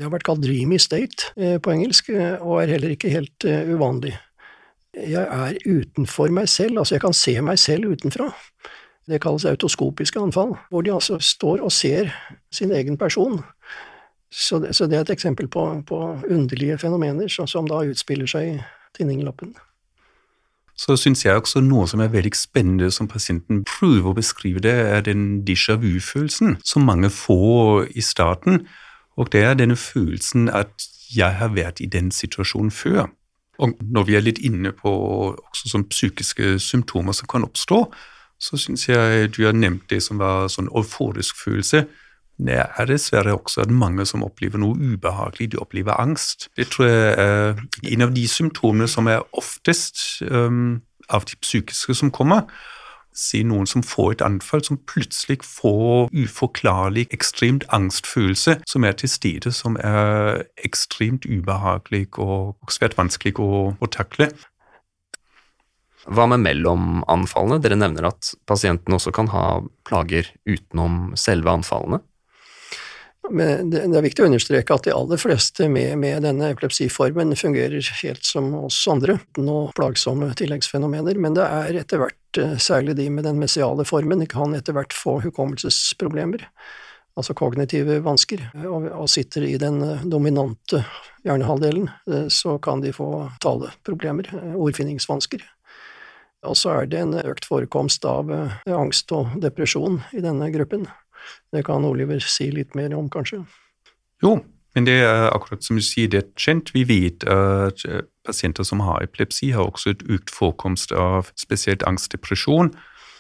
Det 0.01 0.07
har 0.07 0.15
vært 0.15 0.25
kalt 0.25 0.41
dreamy 0.41 0.79
state 0.81 1.35
eh, 1.37 1.59
på 1.61 1.75
engelsk, 1.75 2.09
og 2.41 2.63
er 2.63 2.73
heller 2.73 2.95
ikke 2.95 3.13
helt 3.13 3.45
uvanlig. 3.45 4.15
Jeg 4.97 5.23
er 5.23 5.59
utenfor 5.69 6.33
meg 6.33 6.49
selv, 6.49 6.81
altså 6.81 6.97
jeg 6.97 7.05
kan 7.05 7.15
se 7.15 7.37
meg 7.45 7.61
selv 7.61 7.93
utenfra. 7.93 8.31
Det 9.11 9.21
kalles 9.21 9.45
autoskopiske 9.45 10.21
anfall, 10.21 10.57
hvor 10.71 10.83
de 10.83 10.93
altså 10.95 11.19
står 11.21 11.61
og 11.67 11.73
ser 11.73 12.11
sin 12.55 12.73
egen 12.73 12.97
person. 12.99 13.43
Så 14.31 14.59
det, 14.59 14.77
så 14.77 14.87
det, 14.87 14.97
er 14.97 15.01
et 15.01 15.11
eksempel 15.11 15.49
på, 15.49 15.83
på 15.87 15.99
underlige 16.31 16.79
fenomener 16.79 17.29
som, 17.29 17.47
som, 17.47 17.67
da 17.69 17.83
utspiller 17.83 18.31
seg 18.31 18.53
i 18.53 18.61
tinninglappen. 18.99 19.55
Så 20.79 20.97
syns 20.97 21.25
jeg 21.27 21.37
også 21.37 21.61
noe 21.61 21.89
som 21.91 22.01
er 22.01 22.13
veldig 22.13 22.33
spennende 22.39 22.89
som 22.95 23.09
pasienten 23.11 23.65
prøver 23.69 24.13
å 24.13 24.17
beskrive 24.17 24.63
det, 24.65 24.73
er 24.73 25.03
den 25.05 25.43
déjà 25.45 25.77
vu-følelsen 25.77 26.57
som 26.65 26.87
mange 26.89 27.11
får 27.13 27.91
i 27.93 28.05
starten. 28.05 28.63
Og 29.17 29.33
det 29.33 29.43
er 29.45 29.55
denne 29.55 29.77
følelsen 29.77 30.49
at 30.49 30.87
jeg 31.17 31.35
har 31.41 31.55
vært 31.55 31.81
i 31.81 31.87
den 31.87 32.11
situasjonen 32.11 32.71
før. 32.71 33.09
Og 33.59 33.75
når 33.81 34.05
vi 34.09 34.15
er 34.17 34.25
litt 34.25 34.39
inne 34.39 34.73
på 34.73 34.91
også 35.35 35.73
sånn 35.73 35.89
psykiske 35.91 36.59
symptomer 36.63 37.13
som 37.13 37.29
kan 37.29 37.45
oppstå, 37.45 37.83
så 38.41 38.57
syns 38.57 38.87
jeg 38.89 39.35
du 39.37 39.45
har 39.45 39.53
nevnt 39.53 39.91
det 39.91 40.01
som 40.03 40.19
var 40.19 40.49
sånn 40.49 40.71
euforisk 40.73 41.37
følelse 41.37 41.85
det 42.47 42.57
er 42.57 42.89
dessverre 42.89 43.35
også 43.37 43.61
at 43.65 43.71
mange 43.71 44.07
som 44.07 44.25
opplever 44.25 44.61
noe 44.61 44.77
ubehagelig, 44.79 45.53
de 45.53 45.61
opplever 45.61 46.01
angst. 46.01 46.49
Det 46.57 46.69
tror 46.73 46.87
jeg 46.87 47.15
er 47.19 47.61
en 47.93 48.05
av 48.07 48.15
de 48.17 48.27
symptomene 48.29 48.89
som 48.89 49.09
er 49.11 49.25
oftest 49.37 50.23
um, 50.31 50.81
av 51.09 51.27
de 51.29 51.37
psykiske 51.43 51.95
som 51.95 52.11
kommer. 52.11 52.47
Se 53.17 53.43
noen 53.43 53.67
som 53.67 53.83
får 53.83 54.13
et 54.13 54.23
anfall, 54.23 54.63
som 54.65 54.79
plutselig 54.89 55.41
får 55.45 56.13
uforklarlig, 56.15 57.09
ekstremt 57.15 57.67
angstfølelse 57.75 58.61
som 58.71 58.87
er 58.87 58.95
til 59.01 59.11
stede, 59.11 59.53
som 59.53 59.77
er 59.83 60.45
ekstremt 60.65 61.27
ubehagelig 61.27 62.07
og 62.23 62.71
svært 62.71 62.97
vanskelig 63.01 63.35
å, 63.43 63.75
å 63.75 63.91
takle. 63.91 64.31
Hva 66.09 66.25
med 66.31 66.41
mellom 66.47 67.03
anfallene? 67.13 67.61
Dere 67.61 67.77
nevner 67.77 68.09
at 68.09 68.33
pasienten 68.49 68.95
også 68.97 69.13
kan 69.13 69.29
ha 69.35 69.61
plager 69.87 70.31
utenom 70.49 71.11
selve 71.19 71.53
anfallene. 71.53 72.01
Men 73.31 73.69
det, 73.71 73.85
er 73.85 74.05
viktig 74.05 74.25
å 74.25 74.29
understreke 74.31 74.75
at 74.75 74.87
de 74.87 74.95
aller 74.97 75.21
fleste 75.21 75.69
med, 75.71 75.93
med, 76.01 76.23
denne 76.25 76.49
epilepsiformen 76.55 77.37
fungerer 77.39 77.85
helt 78.01 78.25
som 78.27 78.49
oss 78.63 78.81
andre, 78.91 79.19
noen 79.39 79.75
plagsomme 79.77 80.33
tilleggsfenomener, 80.41 81.21
men 81.21 81.37
det 81.37 81.45
er 81.45 81.83
etter 81.83 82.01
hvert, 82.01 82.17
særlig 82.39 82.97
de 82.99 83.09
med 83.11 83.25
den 83.27 83.41
messiale 83.41 83.85
formen, 83.89 84.27
kan 84.31 84.55
etter 84.55 84.77
hvert 84.77 84.95
få 84.95 85.19
hukommelsesproblemer, 85.25 86.45
altså 87.19 87.35
kognitive 87.37 87.99
vansker, 88.05 88.43
og, 88.65 88.87
og 88.93 89.09
sitter 89.11 89.47
i 89.49 89.57
den 89.61 89.81
eh, 89.85 90.05
dominante 90.09 90.85
hjernehalvdelen, 91.27 91.89
eh, 92.11 92.29
så 92.33 92.59
kan 92.63 92.85
de 92.85 92.95
få 92.97 93.31
taleproblemer, 93.43 94.31
ordfinningsvansker. 94.55 95.43
Og 96.49 96.57
så 96.57 96.73
er 96.79 96.89
det 96.89 97.03
en 97.03 97.19
økt 97.21 97.45
forekomst 97.45 98.07
av 98.09 98.31
angst 98.65 99.13
og 99.13 99.35
depresjon 99.43 99.99
i 100.17 100.23
denne 100.25 100.49
gruppen. 100.55 100.87
Det 101.53 101.67
kan 101.67 101.85
Oliver 101.85 102.23
si 102.25 102.49
litt 102.55 102.73
mer 102.79 102.95
om, 102.97 103.11
kanskje? 103.13 103.43
Jo, 104.25 104.39
men 104.75 104.87
det 104.87 105.01
er 105.03 105.29
akkurat 105.35 105.65
som 105.67 105.79
du 105.79 105.85
sier, 105.85 106.11
det 106.11 106.23
er 106.23 106.29
kjent. 106.39 106.73
Vi 106.75 106.85
vet 106.89 107.27
at 107.29 107.85
eh, 107.89 108.07
pasienter 108.27 108.67
som 108.67 108.81
har 108.85 109.03
epilepsi, 109.05 109.51
har 109.51 109.69
også 109.69 109.95
et 109.95 110.05
økt 110.11 110.31
forekomst 110.35 110.93
av 110.93 111.31
spesielt 111.41 111.83
angst, 111.89 112.13
depresjon, 112.13 112.73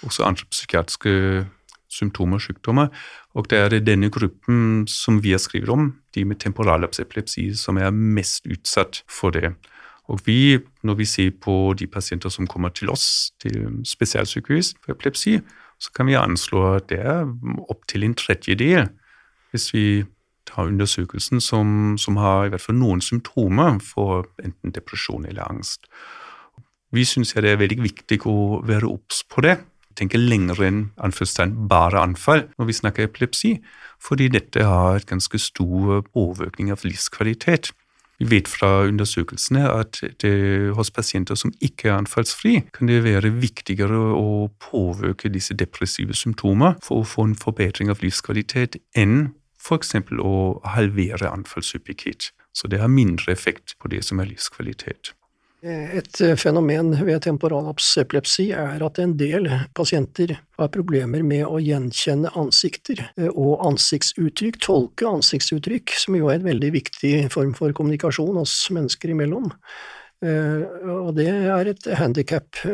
også 0.06 0.24
andre 0.24 0.46
psykiatriske 0.50 1.46
symptomer 1.90 2.38
og 2.38 2.44
sykdommer. 2.44 2.88
Og 3.34 3.50
det 3.50 3.58
er 3.58 3.68
det 3.72 3.86
denne 3.86 4.10
gruppen 4.12 4.86
som 4.88 5.20
vi 5.22 5.34
har 5.34 5.42
skrevet 5.42 5.68
om, 5.72 5.90
de 6.14 6.24
med 6.24 6.40
temporallapsepilepsi, 6.42 7.50
som 7.54 7.78
er 7.78 7.90
mest 7.90 8.46
utsatt 8.46 9.02
for 9.10 9.34
det. 9.34 9.54
Og 10.10 10.20
vi, 10.26 10.58
når 10.82 10.94
vi 10.98 11.06
ser 11.06 11.30
på 11.42 11.74
de 11.78 11.86
pasienter 11.86 12.32
som 12.32 12.46
kommer 12.50 12.72
til 12.74 12.90
oss, 12.90 13.32
til 13.42 13.82
spesialsykehus 13.86 14.74
for 14.82 14.94
epilepsi, 14.94 15.38
så 15.80 15.92
kan 15.96 16.06
vi 16.10 16.18
anslå 16.18 16.64
at 16.74 16.88
det 16.90 16.98
er 16.98 17.28
opptil 17.70 18.04
en 18.04 18.14
tredjedel, 18.18 18.88
hvis 19.50 19.70
vi 19.74 19.84
tar 20.50 20.70
undersøkelsen, 20.70 21.40
som, 21.40 21.96
som, 21.98 22.18
har 22.20 22.46
i 22.46 22.52
hvert 22.52 22.64
fall 22.64 22.78
noen 22.80 23.02
symptomer 23.04 23.78
for 23.84 24.28
enten 24.42 24.74
depresjon 24.76 25.26
eller 25.30 25.46
angst. 25.48 25.88
Vi 26.90 27.06
syns 27.06 27.34
det 27.34 27.46
er 27.46 27.60
veldig 27.60 27.82
viktig 27.84 28.20
å 28.26 28.60
være 28.66 28.90
obs 28.90 29.22
på 29.30 29.44
det. 29.46 29.60
Tenke 29.98 30.18
lenger 30.18 30.62
enn 30.66 30.80
bare 31.70 32.00
anfall 32.02 32.46
når 32.58 32.66
vi 32.66 32.78
snakker 32.78 33.06
epilepsi, 33.06 33.58
fordi 34.00 34.30
dette 34.32 34.64
har 34.64 34.96
et 34.96 35.06
ganske 35.06 35.38
stor 35.38 36.02
påvirkning 36.14 36.72
av 36.72 36.82
livskvalitet. 36.86 37.72
Vi 38.20 38.26
vet 38.28 38.48
fra 38.52 38.84
undersøkelsene 38.84 39.62
at 39.64 40.02
det, 40.20 40.32
hos 40.76 40.90
pasienter 40.92 41.38
som 41.40 41.54
ikke 41.64 41.88
er 41.88 41.96
anfallsfri, 42.02 42.58
kan 42.76 42.90
det 42.90 43.00
være 43.06 43.32
viktigere 43.32 43.96
å 43.96 44.50
påvirke 44.60 45.32
disse 45.32 45.56
depressive 45.56 46.12
symptomer 46.12 46.76
for 46.84 47.00
å 47.00 47.08
få 47.08 47.30
en 47.30 47.38
forbedring 47.38 47.88
av 47.92 48.04
livskvalitet 48.04 48.76
enn 48.92 49.30
f.eks. 49.60 49.94
å 50.18 50.34
halvere 50.76 51.30
anfallshyppighet. 51.30 52.32
Så 52.52 52.68
det 52.68 52.80
har 52.82 52.90
mindre 52.90 53.32
effekt 53.32 53.76
på 53.78 53.92
det 53.92 54.02
som 54.06 54.20
er 54.20 54.32
livskvalitet. 54.32 55.12
Et 55.60 56.20
eh, 56.24 56.36
fenomen 56.40 56.94
ved 57.04 57.20
temporalapsepilepsi 57.26 58.46
er 58.56 58.80
at 58.80 58.98
en 59.02 59.12
del 59.20 59.44
pasienter 59.76 60.32
har 60.56 60.70
problemer 60.72 61.20
med 61.26 61.44
å 61.44 61.60
gjenkjenne 61.60 62.32
ansikter 62.40 63.02
eh, 63.10 63.28
og 63.28 63.60
ansiktsuttrykk, 63.68 64.56
tolke 64.64 65.10
ansiktsuttrykk, 65.10 65.92
som 66.00 66.16
jo 66.16 66.32
er 66.32 66.40
en 66.40 66.48
veldig 66.48 66.72
viktig 66.78 67.14
form 67.34 67.52
for 67.58 67.76
kommunikasjon 67.76 68.40
oss 68.40 68.56
mennesker 68.72 69.12
imellom. 69.12 69.52
Eh, 70.24 70.64
og 70.96 71.12
det 71.20 71.28
er 71.28 71.74
et 71.74 71.92
handikap, 72.00 72.64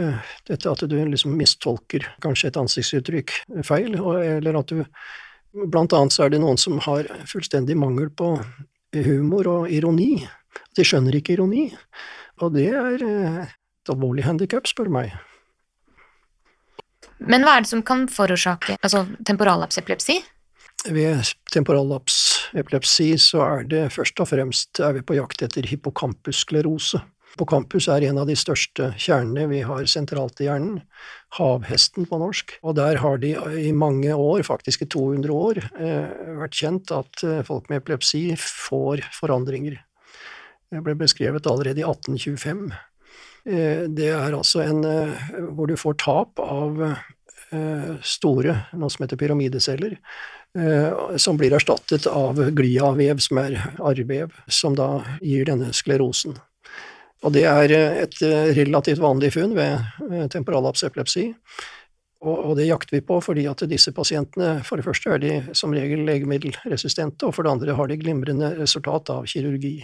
dette 0.46 0.70
at 0.70 0.86
du 0.86 0.96
liksom 1.10 1.34
mistolker 1.34 2.06
kanskje 2.22 2.52
et 2.52 2.62
ansiktsuttrykk 2.62 3.34
feil, 3.66 3.98
eller 3.98 4.62
at 4.62 4.70
du 4.70 4.86
Blant 5.56 5.94
annet 5.96 6.12
så 6.12 6.26
er 6.26 6.34
det 6.34 6.42
noen 6.42 6.58
som 6.60 6.76
har 6.84 7.08
fullstendig 7.30 7.76
mangel 7.80 8.10
på 8.12 8.34
humor 9.06 9.48
og 9.48 9.70
ironi. 9.72 10.26
De 10.76 10.84
skjønner 10.84 11.16
ikke 11.16 11.36
ironi. 11.36 11.70
Og 12.44 12.52
det 12.56 12.68
er 12.76 13.04
eh, 13.04 13.40
et 13.48 13.92
alvorlig 13.92 14.26
handikap, 14.26 14.68
spør 14.68 14.90
meg. 14.92 15.14
Men 17.24 17.46
hva 17.46 17.56
er 17.56 17.64
det 17.64 17.72
som 17.72 17.84
kan 17.86 18.04
forårsake 18.12 18.76
altså 18.82 19.06
temporallapsepilepsi? 19.24 20.18
Ved 20.92 21.32
temporallapsepilepsi 21.54 23.08
så 23.18 23.40
er 23.46 23.64
det 23.70 23.84
først 23.94 24.20
og 24.20 24.28
fremst 24.30 24.80
er 24.84 24.98
vi 24.98 25.04
på 25.06 25.16
jakt 25.16 25.42
etter 25.46 25.66
hippocampussklerose. 27.36 27.46
campus 27.46 27.88
er 27.88 28.04
en 28.08 28.18
av 28.18 28.26
de 28.26 28.36
største 28.36 28.94
kjernene 28.96 29.46
vi 29.50 29.60
har 29.62 29.84
sentralt 29.86 30.40
i 30.40 30.48
hjernen. 30.48 30.82
Havhesten 31.36 32.06
på 32.08 32.18
norsk. 32.18 32.56
Og 32.62 32.76
der 32.76 32.96
har 32.96 33.18
de 33.18 33.36
i 33.60 33.72
mange 33.72 34.12
år, 34.12 34.42
faktisk 34.42 34.82
i 34.82 34.86
200 34.86 35.32
år, 35.32 35.58
eh, 35.78 36.08
vært 36.40 36.56
kjent 36.56 36.90
at 36.90 37.22
eh, 37.24 37.42
folk 37.42 37.68
med 37.68 37.82
epilepsi 37.82 38.36
får 38.36 39.04
forandringer. 39.12 39.78
Det 40.70 40.82
ble 40.82 40.94
beskrevet 40.94 41.46
allerede 41.46 41.80
i 41.80 41.84
1825. 41.84 42.72
Det 43.46 44.08
er 44.10 44.34
altså 44.34 44.64
en 44.64 44.82
hvor 45.54 45.68
du 45.68 45.76
får 45.76 45.94
tap 46.02 46.40
av 46.42 46.80
store, 48.02 48.56
noe 48.74 48.90
som 48.90 49.04
heter 49.04 49.20
pyramideceller, 49.20 49.94
Eh, 50.56 51.16
som 51.16 51.36
blir 51.36 51.52
erstattet 51.52 52.06
av 52.06 52.38
gliavev, 52.56 53.18
som 53.20 53.40
er 53.42 53.58
arrvev, 53.76 54.32
som 54.48 54.76
da 54.76 55.02
gir 55.20 55.44
denne 55.48 55.72
sklerosen. 55.76 56.38
Og 57.24 57.32
det 57.32 57.46
er 57.48 57.72
eh, 57.72 58.02
et 58.04 58.20
eh, 58.26 58.52
relativt 58.60 59.02
vanlig 59.02 59.32
funn 59.36 59.56
ved 59.56 60.28
temporallapsepilepsi. 60.32 61.30
Og, 62.26 62.56
det 62.56 62.64
jakter 62.66 62.96
vi 62.96 63.04
på 63.04 63.18
fordi 63.22 63.44
at 63.46 63.60
disse 63.70 63.92
pasientene, 63.94 64.62
for 64.66 64.80
det 64.80 64.86
første 64.86 65.12
er 65.12 65.20
de 65.22 65.34
som 65.54 65.74
regel 65.76 66.00
legemiddelresistente, 66.08 67.28
og 67.28 67.36
for 67.36 67.46
det 67.46 67.52
andre 67.52 67.76
har 67.76 67.90
de 67.90 67.98
glimrende 68.00 68.54
resultat 68.56 69.12
av 69.12 69.28
kirurgi. 69.30 69.76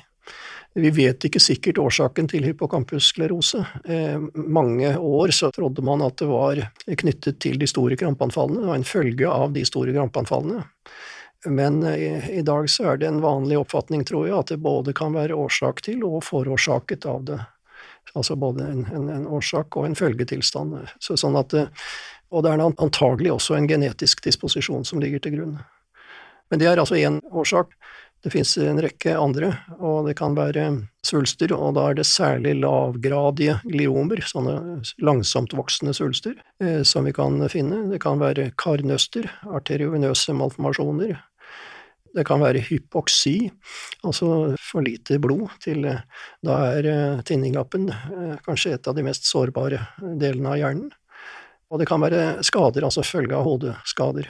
Vi 0.75 0.91
vet 0.97 1.27
ikke 1.29 1.43
sikkert 1.43 1.81
årsaken 1.83 2.31
til 2.33 2.47
hypokampusklerose. 2.49 3.61
Eh, 3.85 4.17
mange 4.33 4.95
år 4.97 5.35
så 5.37 5.51
trodde 5.53 5.85
man 5.85 6.03
at 6.07 6.17
det 6.23 6.29
var 6.31 6.63
knyttet 7.03 7.39
til 7.45 7.61
de 7.61 7.69
store 7.69 7.99
krampeanfallene, 8.01 8.65
og 8.71 8.79
en 8.79 8.89
følge 8.89 9.29
av 9.29 9.53
de 9.53 9.67
store 9.69 9.93
krampeanfallene. 9.93 10.65
Men 11.47 11.83
i, 11.87 12.07
eh, 12.07 12.31
i, 12.31 12.43
dag 12.43 12.71
så 12.71 12.93
er 12.93 12.97
det 13.03 13.09
en 13.11 13.21
vanlig 13.23 13.59
oppfatning, 13.59 14.05
tror 14.05 14.29
jeg, 14.29 14.39
at 14.39 14.53
det 14.55 14.61
både 14.63 14.95
kan 14.95 15.17
være 15.17 15.35
årsak 15.35 15.83
til 15.83 16.05
og 16.07 16.23
forårsaket 16.25 17.07
av 17.11 17.25
det. 17.27 17.41
Altså 18.15 18.37
både 18.37 18.67
en, 18.67 18.87
en, 18.95 19.09
en 19.11 19.27
årsak 19.27 19.77
og 19.77 19.87
en 19.87 19.99
følgetilstand. 19.99 20.77
Så, 21.03 21.17
sånn 21.19 21.39
at, 21.39 21.55
og 22.31 22.45
det 22.45 22.53
er 22.53 22.65
antagelig 22.67 23.33
også 23.35 23.57
en 23.57 23.69
genetisk 23.71 24.23
disposisjon 24.25 24.85
som 24.87 25.01
ligger 25.03 25.23
til 25.23 25.39
grunn. 25.39 25.59
Men 26.51 26.61
det 26.61 26.69
er 26.69 26.83
altså 26.83 26.99
én 27.01 27.23
årsak. 27.33 27.71
Det 28.23 28.31
finnes 28.31 28.53
en 28.61 28.79
rekke 28.79 29.17
andre, 29.19 29.49
og 29.83 30.07
det 30.07 30.13
kan 30.21 30.37
være 30.37 30.67
svulster, 31.03 31.51
og 31.57 31.73
da 31.75 31.89
er 31.91 31.97
det 31.99 32.05
særlig 32.07 32.53
lavgradige 32.61 33.57
gliomer, 33.65 34.23
sånne 34.23 34.77
langsomt 35.03 35.57
voksende 35.59 35.95
svulster, 35.97 36.37
eh, 36.63 36.85
som 36.87 37.09
vi 37.09 37.15
kan 37.17 37.43
finne. 37.51 37.81
Det 37.91 37.99
kan 38.05 38.23
være 38.23 38.53
karnøster, 38.63 39.27
arteriovenøse 39.51 40.37
malformasjoner. 40.39 41.17
Det 42.13 42.25
kan 42.29 42.43
være 42.43 42.61
hypoksi, 42.67 43.51
altså 44.05 44.53
for 44.61 44.85
lite 44.85 45.17
blod 45.23 45.55
til 45.65 45.87
Da 46.45 46.59
er 46.75 46.89
eh, 46.91 47.23
tinninglappen 47.25 47.89
eh, 47.89 48.35
kanskje 48.45 48.75
et 48.77 48.89
av 48.89 48.97
de 48.99 49.05
mest 49.07 49.29
sårbare 49.29 49.81
delene 50.21 50.53
av 50.53 50.61
hjernen. 50.61 50.91
Og 51.73 51.81
det 51.81 51.89
kan 51.89 52.03
være 52.05 52.43
skader, 52.45 52.85
altså 52.85 53.05
følge 53.07 53.39
av 53.39 53.47
hodeskader. 53.49 54.29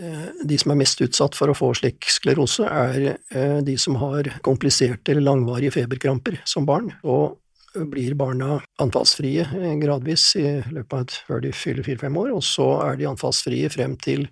Eh, 0.00 0.24
de 0.48 0.56
som 0.56 0.72
er 0.72 0.80
mest 0.80 1.04
utsatt 1.04 1.36
for 1.36 1.52
å 1.52 1.56
få 1.56 1.74
slik 1.76 2.08
sklerose, 2.08 2.64
er 2.64 3.12
eh, 3.12 3.58
de 3.60 3.76
som 3.76 3.98
har 4.00 4.30
kompliserte 4.46 5.12
eller 5.12 5.26
langvarige 5.26 5.74
feberkramper 5.76 6.40
som 6.48 6.64
barn. 6.68 6.94
og 7.02 7.38
blir 7.72 8.14
barna 8.14 8.58
anfallsfrie 8.82 9.44
eh, 9.46 9.76
gradvis 9.80 10.34
i 10.36 10.46
løpet 10.72 10.92
av 10.92 11.04
et, 11.04 11.14
før 11.28 11.44
de 11.44 11.52
fyller 11.56 11.86
fire-fem 11.86 12.16
år, 12.20 12.32
og 12.36 12.44
så 12.44 12.68
er 12.84 12.98
de 13.00 13.08
anfallsfrie 13.08 13.70
frem 13.72 13.96
til 13.96 14.26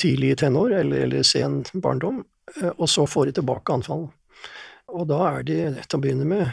tidlig 0.00 0.36
tenår 0.40 0.74
eller, 0.80 1.06
eller 1.06 1.26
sen 1.26 1.62
barndom, 1.72 2.24
og 2.76 2.88
så 2.90 3.06
får 3.06 3.30
de 3.30 3.36
tilbake 3.38 3.72
anfall. 3.74 4.08
Og 4.90 5.06
da 5.06 5.20
er 5.28 5.46
de, 5.46 5.58
til 5.86 5.98
å 5.98 6.02
begynne 6.02 6.26
med, 6.26 6.50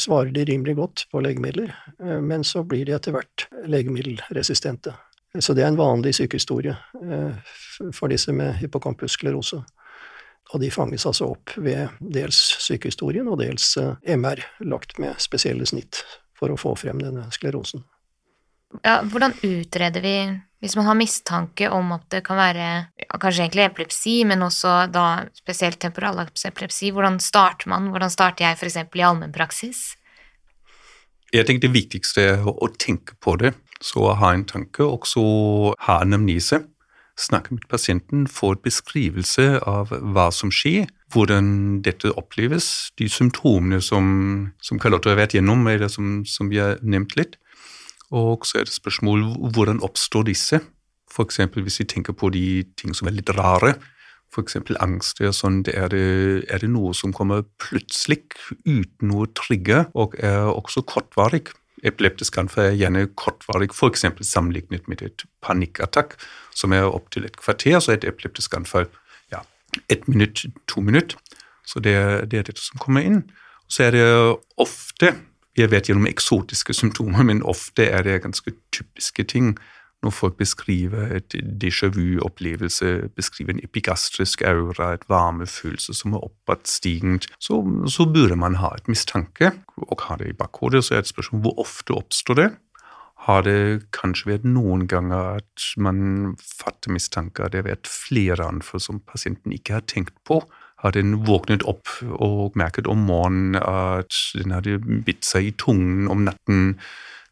svarer 0.00 0.30
de 0.32 0.46
rimelig 0.48 0.78
godt 0.78 1.04
på 1.12 1.20
legemidler, 1.20 1.74
men 2.24 2.46
så 2.46 2.62
blir 2.64 2.88
de 2.88 2.94
etter 2.96 3.12
hvert 3.12 3.44
legemiddelresistente. 3.68 4.94
Så 5.38 5.54
det 5.54 5.62
er 5.62 5.68
en 5.70 5.78
vanlig 5.78 6.14
sykehistorie 6.14 6.74
eh, 7.02 7.52
for 7.94 8.10
disse 8.10 8.32
med 8.34 8.56
hypocampussklerose. 8.58 9.60
Og 10.50 10.62
de 10.62 10.70
fanges 10.74 11.06
altså 11.06 11.28
opp 11.30 11.54
ved 11.62 11.94
dels 12.02 12.38
sykehistorien 12.58 13.28
og 13.30 13.38
dels 13.42 13.76
eh, 13.78 13.94
MR, 14.16 14.42
lagt 14.66 14.98
med 14.98 15.20
spesielle 15.22 15.68
snitt 15.70 16.02
for 16.38 16.50
å 16.50 16.58
få 16.58 16.74
frem 16.80 16.98
denne 17.02 17.28
sklerosen. 17.34 17.84
Ja, 18.84 19.00
hvordan 19.02 19.34
utreder 19.42 20.04
vi 20.04 20.16
hvis 20.60 20.76
man 20.76 20.84
har 20.90 20.98
mistanke 20.98 21.70
om 21.72 21.94
at 21.96 22.04
det 22.12 22.20
kan 22.26 22.36
være 22.36 22.66
ja, 23.00 23.16
kanskje 23.16 23.46
egentlig 23.46 23.64
epilepsi, 23.64 24.18
men 24.28 24.44
også 24.44 24.74
da 24.92 25.06
spesielt 25.32 25.80
temporallapsepilepsi? 25.80 26.92
Hvordan 26.92 27.16
starter 27.24 27.70
man? 27.72 27.88
Hvordan 27.94 28.12
starter 28.12 28.44
jeg 28.44 28.58
f.eks. 28.60 28.76
i 28.76 29.06
allmennpraksis? 29.08 29.80
Jeg 31.32 31.46
tenker 31.46 31.68
det 31.68 31.78
viktigste 31.78 32.26
er 32.34 32.44
å 32.44 32.68
tenke 32.76 33.16
på 33.24 33.38
det. 33.40 33.54
Så 33.80 34.04
ha 34.12 34.34
en 34.34 34.44
tanke, 34.44 34.84
og 34.84 35.08
så 35.08 35.24
ha 35.86 36.02
anamnese. 36.04 36.60
Snakke 37.20 37.54
med 37.56 37.64
pasienten, 37.68 38.26
få 38.28 38.52
en 38.54 38.64
beskrivelse 38.64 39.46
av 39.68 39.92
hva 39.92 40.28
som 40.32 40.52
skjer, 40.52 40.90
hvordan 41.12 41.80
dette 41.84 42.12
oppleves, 42.20 42.90
de 43.00 43.08
symptomene 43.08 43.80
som, 43.84 44.50
som 44.60 44.80
Carlotte 44.80 45.12
har 45.12 45.20
vært 45.20 45.36
gjennom, 45.36 45.64
eller 45.68 45.88
som, 45.92 46.20
som 46.28 46.52
vi 46.52 46.60
har 46.60 46.76
nevnt 46.84 47.16
litt. 47.16 47.40
Og 48.10 48.46
så 48.46 48.60
er 48.60 48.66
det 48.66 48.74
spørsmål 48.74 49.24
hvordan 49.54 49.82
oppstår 49.86 50.26
disse? 50.26 50.60
F.eks. 51.10 51.40
hvis 51.54 51.80
vi 51.82 51.88
tenker 51.90 52.14
på 52.14 52.30
de 52.30 52.62
ting 52.78 52.94
som 52.94 53.08
er 53.10 53.16
litt 53.16 53.30
rare, 53.34 53.74
f.eks. 54.30 54.56
angst. 54.78 55.20
Er, 55.20 55.32
sånn, 55.34 55.62
er, 55.70 55.88
det, 55.92 56.04
er, 56.46 56.62
det, 56.62 56.70
noe 56.70 56.94
som 56.94 57.14
kommer 57.14 57.42
plutselig 57.62 58.22
uten 58.66 59.10
noe 59.10 59.26
trigger, 59.34 59.88
og 59.98 60.14
er 60.18 60.50
også 60.50 60.84
kortvarig. 60.86 61.48
Epileptisk 61.86 62.36
anfall 62.38 62.68
er 62.68 62.78
gjerne 62.78 63.06
kortvarig, 63.18 63.70
f.eks. 63.74 64.06
sammenlignet 64.26 64.90
med 64.90 65.02
et 65.06 65.26
panikkattakk, 65.44 66.16
som 66.54 66.74
er 66.76 66.86
opptil 66.86 67.26
et 67.26 67.38
kvarter, 67.40 67.78
så 67.80 67.94
er 67.94 68.00
et 68.00 68.10
epileptisk 68.10 68.54
anfall 68.58 68.86
ja, 69.32 69.42
ett 69.88 70.06
minutt, 70.10 70.44
to 70.70 70.84
minutter. 70.84 71.18
Så 71.66 71.82
det, 71.82 71.94
det 72.30 72.38
er 72.38 72.48
dette 72.50 72.62
som 72.62 72.80
kommer 72.82 73.06
inn. 73.06 73.22
Så 73.70 73.86
er 73.86 73.94
det 73.94 74.06
ofte 74.58 75.14
Vi 75.60 75.66
vet 75.68 75.90
gjennom 75.90 76.08
eksotiske 76.08 76.72
symptomer, 76.72 77.26
men 77.26 77.42
ofte 77.44 77.84
er 77.84 78.06
det 78.06 78.22
ganske 78.24 78.54
typiske 78.72 79.26
ting 79.28 79.52
når 80.00 80.14
folk 80.16 80.38
beskriver 80.38 81.10
et 81.18 81.34
déjà 81.60 81.90
vu-opplevelse, 81.92 83.10
beskriver 83.16 83.52
en 83.52 83.60
epigastrisk 83.60 84.40
aura, 84.48 84.94
et 84.94 85.04
varmefølelse 85.12 85.92
som 85.98 86.16
er 86.16 86.24
oppadstigende, 86.24 87.28
så, 87.36 87.60
så 87.84 88.06
burde 88.08 88.38
man 88.40 88.56
ha 88.62 88.72
et 88.78 88.88
mistanke, 88.88 89.52
og 89.76 90.06
ha 90.08 90.16
det 90.16 90.30
i 90.30 90.38
bakhodet. 90.38 90.86
Så 90.86 90.94
er 90.94 91.02
det 91.02 91.10
et 91.10 91.12
spørsmål 91.12 91.44
hvor 91.44 91.60
ofte 91.66 91.98
oppstår 91.98 92.40
det. 92.40 92.48
Har 93.26 93.44
det 93.44 93.90
kanskje 93.92 94.30
vært 94.30 94.48
noen 94.48 94.86
ganger 94.88 95.42
at 95.42 95.68
man 95.76 96.32
fatter 96.40 96.96
mistanker 96.96 97.52
det 97.52 97.60
har 97.60 97.68
vært 97.68 97.92
flere 97.92 98.48
anfall 98.48 98.80
som 98.80 99.04
pasienten 99.04 99.52
ikke 99.52 99.76
har 99.76 99.84
tenkt 99.84 100.16
på? 100.24 100.40
Har 100.80 100.96
den 100.96 101.18
våknet 101.28 101.64
opp 101.68 101.90
og 102.16 102.56
merket 102.58 102.88
om 102.88 103.04
morgenen 103.08 103.60
at 103.60 104.16
den 104.36 104.54
hadde 104.56 104.78
bitt 105.06 105.26
seg 105.28 105.50
i 105.50 105.56
tungen 105.60 106.08
om 106.08 106.24
natten? 106.28 106.76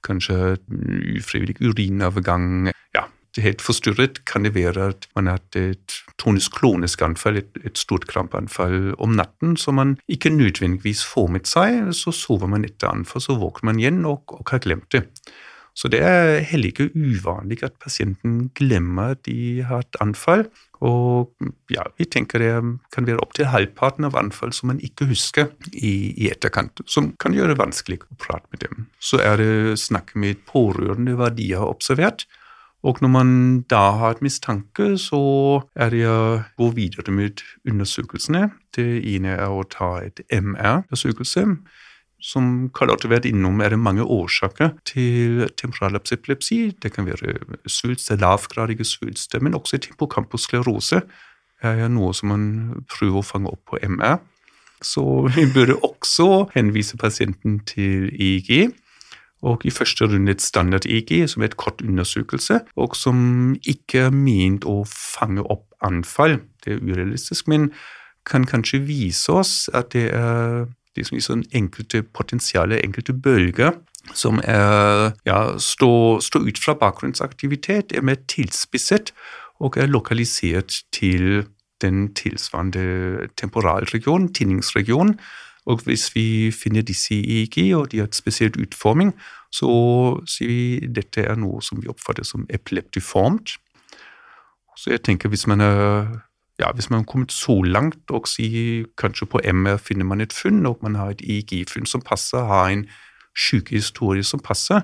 kanskje 0.07 0.57
ufrivillig 1.19 1.59
urinovergang. 1.61 2.71
Ja, 2.97 3.07
helt 3.43 3.63
forstyrret 3.65 4.23
kan 4.29 4.47
det 4.47 4.55
være 4.57 4.91
at 4.93 5.09
man 5.17 5.31
har 5.31 5.41
hatt 5.41 5.59
et 5.59 5.99
tonisk-klonisk 6.21 7.03
anfall, 7.07 7.41
et, 7.43 7.59
et 7.65 7.79
stort 7.79 8.09
krampeanfall 8.11 8.95
om 8.99 9.17
natten 9.19 9.57
som 9.61 9.79
man 9.79 9.97
ikke 10.09 10.33
nødvendigvis 10.35 11.05
får 11.07 11.29
med 11.35 11.51
seg. 11.51 11.93
Så 11.97 12.15
sover 12.15 12.51
man 12.51 12.67
etter 12.69 12.91
anfall, 12.93 13.25
så 13.25 13.39
våkner 13.41 13.73
man 13.73 13.83
igjen 13.83 14.03
og, 14.09 14.25
og 14.35 14.55
har 14.55 14.65
glemt 14.65 14.91
det. 14.95 15.07
Så 15.79 15.87
det 15.93 16.01
er 16.03 16.41
heller 16.43 16.73
ikke 16.73 16.89
uvanlig 16.91 17.61
at 17.63 17.77
pasienten 17.79 18.49
glemmer 18.59 19.15
at 19.15 19.21
de 19.29 19.63
har 19.69 19.85
et 19.85 19.99
anfall. 20.03 20.49
Og 20.83 21.31
ja, 21.71 21.85
vi 21.99 22.07
tenker 22.11 22.43
det 22.43 22.51
kan 22.95 23.07
være 23.07 23.23
opptil 23.23 23.51
halvparten 23.51 24.09
av 24.09 24.19
anfall 24.19 24.51
som 24.55 24.73
man 24.73 24.83
ikke 24.83 25.07
husker 25.11 25.53
i, 25.71 26.15
i, 26.17 26.27
etterkant, 26.33 26.83
som 26.91 27.13
kan 27.23 27.35
gjøre 27.35 27.55
det 27.55 27.63
vanskelig 27.63 28.01
å 28.03 28.19
prate 28.19 28.51
med 28.51 28.65
dem. 28.67 28.85
Så 28.99 29.23
er 29.23 29.39
det 29.39 29.79
snakk 29.79 30.15
med 30.19 30.43
pårørende 30.51 31.15
hva 31.19 31.31
de 31.35 31.53
har 31.55 31.71
observert. 31.71 32.27
Og 32.87 33.01
når 33.03 33.11
man 33.11 33.31
da 33.71 33.89
har 33.99 34.15
et 34.15 34.23
mistanke, 34.23 34.93
så 35.03 35.19
er 35.75 35.95
det 35.95 36.05
å 36.11 36.21
gå 36.59 36.71
videre 36.77 37.15
med 37.15 37.43
undersøkelsene. 37.67 38.49
Det 38.75 38.87
ene 39.15 39.35
er 39.35 39.51
å 39.51 39.67
ta 39.67 39.97
et 40.03 40.23
MR-undersøkelse 40.31 41.47
som 42.19 42.69
Karl-Otto 42.75 43.07
har 43.07 43.19
vært 43.19 43.29
innom, 43.31 43.61
er 43.63 43.73
det 43.75 43.79
mange 43.79 44.03
årsaker 44.03 44.73
til 44.89 45.45
temporallapsepilepsi. 45.61 46.59
Det 46.83 46.91
kan 46.95 47.07
være 47.07 47.39
svulst, 47.71 48.11
lavgradige 48.11 48.87
svulster, 48.87 49.43
men 49.45 49.55
også 49.55 49.79
hippocampussklerose 49.87 51.03
er 51.63 51.87
noe 51.91 52.11
som 52.15 52.33
man 52.33 52.49
prøver 52.91 53.21
å 53.21 53.27
fange 53.27 53.53
opp 53.53 53.63
på 53.71 53.81
MR. 53.87 54.19
Så 54.83 55.03
vi 55.35 55.47
burde 55.55 55.79
også 55.83 56.49
henvise 56.55 56.99
pasienten 56.99 57.59
til 57.67 58.11
EEG. 58.15 58.71
Og 59.47 59.63
i 59.67 59.71
første 59.71 60.07
runde 60.07 60.35
et 60.35 60.43
standard-EEG, 60.43 61.29
som 61.31 61.43
er 61.43 61.53
et 61.53 61.59
kort 61.59 61.83
undersøkelse, 61.83 62.61
og 62.75 62.97
som 62.99 63.55
ikke 63.63 64.09
er 64.09 64.15
ment 64.15 64.67
å 64.67 64.81
fange 64.91 65.45
opp 65.47 65.69
anfall. 65.87 66.41
Det 66.65 66.75
er 66.75 66.83
urealistisk, 66.83 67.47
men 67.47 67.71
kan 68.27 68.47
kanskje 68.47 68.83
vise 68.83 69.33
oss 69.33 69.53
at 69.75 69.93
det 69.95 70.09
er 70.11 70.67
Er 70.97 71.21
sånn 71.23 71.45
enkelte 71.55 72.03
potensiale, 72.03 72.81
enkelte 72.83 73.15
bølger 73.15 73.77
som 74.17 74.41
er, 74.45 75.13
ja, 75.29 75.59
står, 75.61 76.21
står 76.25 76.49
ut 76.49 76.61
fra 76.63 76.75
bakgrunnsaktivitet, 76.81 77.93
er 77.93 78.07
mer 78.07 78.21
tilspisset 78.31 79.13
og 79.61 79.77
er 79.77 79.91
lokalisert 79.91 80.83
til 80.95 81.45
den 81.83 82.09
tilsvarende 82.15 83.29
temporalregionen, 83.39 84.33
tinningsregionen. 84.35 85.19
Og 85.69 85.83
hvis 85.85 86.09
vi 86.15 86.51
finner 86.55 86.83
disse 86.83 87.15
i 87.15 87.43
EEG, 87.43 87.77
og 87.77 87.91
de 87.93 88.01
har 88.01 88.09
et 88.09 88.17
spesielt 88.17 88.57
utforming, 88.57 89.13
så 89.53 89.69
sier 90.27 90.49
vi 90.49 90.89
dette 90.97 91.27
er 91.29 91.37
noe 91.37 91.61
som 91.63 91.83
vi 91.83 91.91
oppfatter 91.93 92.25
som 92.25 92.47
epileptiformt. 92.51 93.59
Så 94.79 94.95
jeg 94.95 95.03
tenker 95.05 95.29
hvis 95.29 95.47
man 95.51 95.61
er 95.61 96.09
ja, 96.59 96.73
hvis 96.75 96.91
man 96.91 97.01
har 97.01 97.07
kommet 97.07 97.33
så 97.33 97.61
langt 97.63 98.11
og 98.11 98.27
sier 98.27 98.89
kanskje 98.99 99.29
på 99.31 99.43
MR 99.47 99.79
finner 99.79 100.09
man 100.09 100.21
et 100.21 100.35
funn, 100.35 100.67
og 100.67 100.83
man 100.83 100.99
har 100.99 101.15
et 101.15 101.23
EEG-funn 101.23 101.87
som 101.87 102.03
passer, 102.03 102.43
har 102.43 102.73
en 102.73 102.89
sykehistorie 103.39 104.27
som 104.27 104.43
passer, 104.43 104.83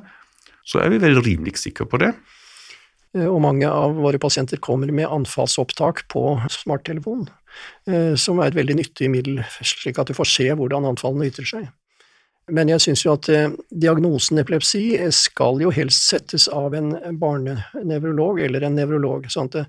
så 0.65 0.81
er 0.81 0.93
vi 0.93 1.01
vel 1.03 1.19
rimelig 1.19 1.59
sikre 1.59 1.87
på 1.91 1.99
det. 2.01 2.13
Eh, 3.15 3.27
og 3.27 3.41
mange 3.43 3.69
av 3.71 3.97
våre 3.99 4.21
pasienter 4.23 4.61
kommer 4.63 4.91
med 4.95 5.11
anfallsopptak 5.11 6.05
på 6.13 6.25
smarttelefon, 6.51 7.27
eh, 7.87 8.15
som 8.15 8.39
er 8.39 8.53
et 8.53 8.59
veldig 8.59 8.77
nyttig 8.81 9.11
middel, 9.11 9.43
slik 9.63 9.99
at 9.99 10.11
du 10.11 10.15
får 10.15 10.31
se 10.31 10.51
hvordan 10.55 10.87
anfallene 10.93 11.31
ytrer 11.31 11.49
seg. 11.49 11.73
Men 12.55 12.69
jeg 12.69 12.83
syns 12.85 13.03
jo 13.07 13.15
at 13.17 13.29
eh, 13.33 13.51
diagnosen 13.73 14.39
epilepsi 14.43 14.85
skal 15.11 15.63
jo 15.65 15.73
helst 15.75 16.07
settes 16.11 16.47
av 16.53 16.75
en 16.77 16.93
barnenevrolog 17.19 18.43
eller 18.47 18.67
en 18.67 18.79
nevrolog. 18.79 19.27
sånn 19.33 19.51
at 19.55 19.67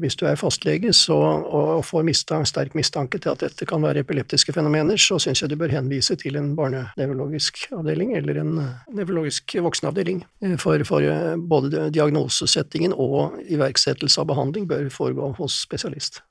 hvis 0.00 0.16
du 0.18 0.26
er 0.28 0.38
fastlege 0.38 0.92
så, 0.96 1.16
og 1.16 1.84
får 1.86 2.04
mistank, 2.06 2.48
sterk 2.48 2.76
mistanke 2.76 3.20
til 3.22 3.32
at 3.32 3.42
dette 3.44 3.68
kan 3.68 3.82
være 3.84 4.02
epileptiske 4.04 4.52
fenomener, 4.56 5.00
så 5.00 5.18
syns 5.22 5.42
jeg 5.42 5.52
du 5.52 5.56
bør 5.60 5.72
henvise 5.72 6.16
til 6.20 6.36
en 6.40 6.52
barnenevrologisk 6.58 7.66
avdeling 7.76 8.14
eller 8.18 8.40
en 8.42 8.54
nevrologisk 8.92 9.56
voksenavdeling. 9.64 10.22
For, 10.60 10.84
for 10.88 11.36
både 11.48 11.88
diagnosesettingen 11.96 12.92
og 12.92 13.38
iverksettelse 13.48 14.22
av 14.22 14.30
behandling 14.32 14.68
bør 14.68 14.88
foregå 14.92 15.32
hos 15.40 15.60
spesialist. 15.64 16.22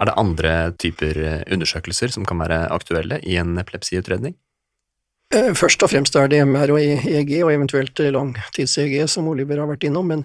Er 0.00 0.08
det 0.08 0.16
andre 0.16 0.52
typer 0.80 1.18
undersøkelser 1.52 2.12
som 2.14 2.24
kan 2.24 2.40
være 2.40 2.62
aktuelle 2.72 3.20
i 3.28 3.36
en 3.40 3.58
epilepsiutredning? 3.60 4.38
Eh, 5.30 5.52
først 5.54 5.84
og 5.86 5.92
fremst 5.92 6.16
er 6.18 6.26
det 6.26 6.40
MR 6.42 6.72
og 6.74 6.80
EEG, 6.82 7.36
og 7.44 7.52
eventuelt 7.52 8.00
langtids-EEG, 8.02 9.04
som 9.06 9.28
Oliver 9.30 9.60
har 9.62 9.68
vært 9.70 9.86
innom, 9.86 10.08
men 10.10 10.24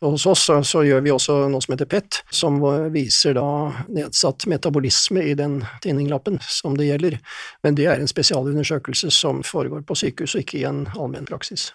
hos 0.00 0.24
oss 0.24 0.46
så, 0.48 0.62
så, 0.64 0.80
gjør 0.86 1.02
vi 1.04 1.12
også 1.12 1.36
noe 1.52 1.60
som 1.60 1.74
heter 1.74 1.88
PET, 1.92 2.22
som 2.32 2.56
viser 2.94 3.36
da 3.36 3.44
nedsatt 3.92 4.48
metabolisme 4.48 5.26
i 5.28 5.34
den 5.36 5.58
tinninglappen 5.84 6.40
som 6.40 6.78
det 6.80 6.88
gjelder, 6.88 7.18
men 7.66 7.76
det 7.76 7.90
er 7.92 8.00
en 8.00 8.08
spesialundersøkelse 8.08 9.12
som 9.12 9.44
foregår 9.44 9.84
på 9.84 9.98
sykehus 10.00 10.38
og 10.38 10.46
ikke 10.46 10.62
i 10.62 10.68
en 10.70 10.86
allmennpraksis. 10.96 11.74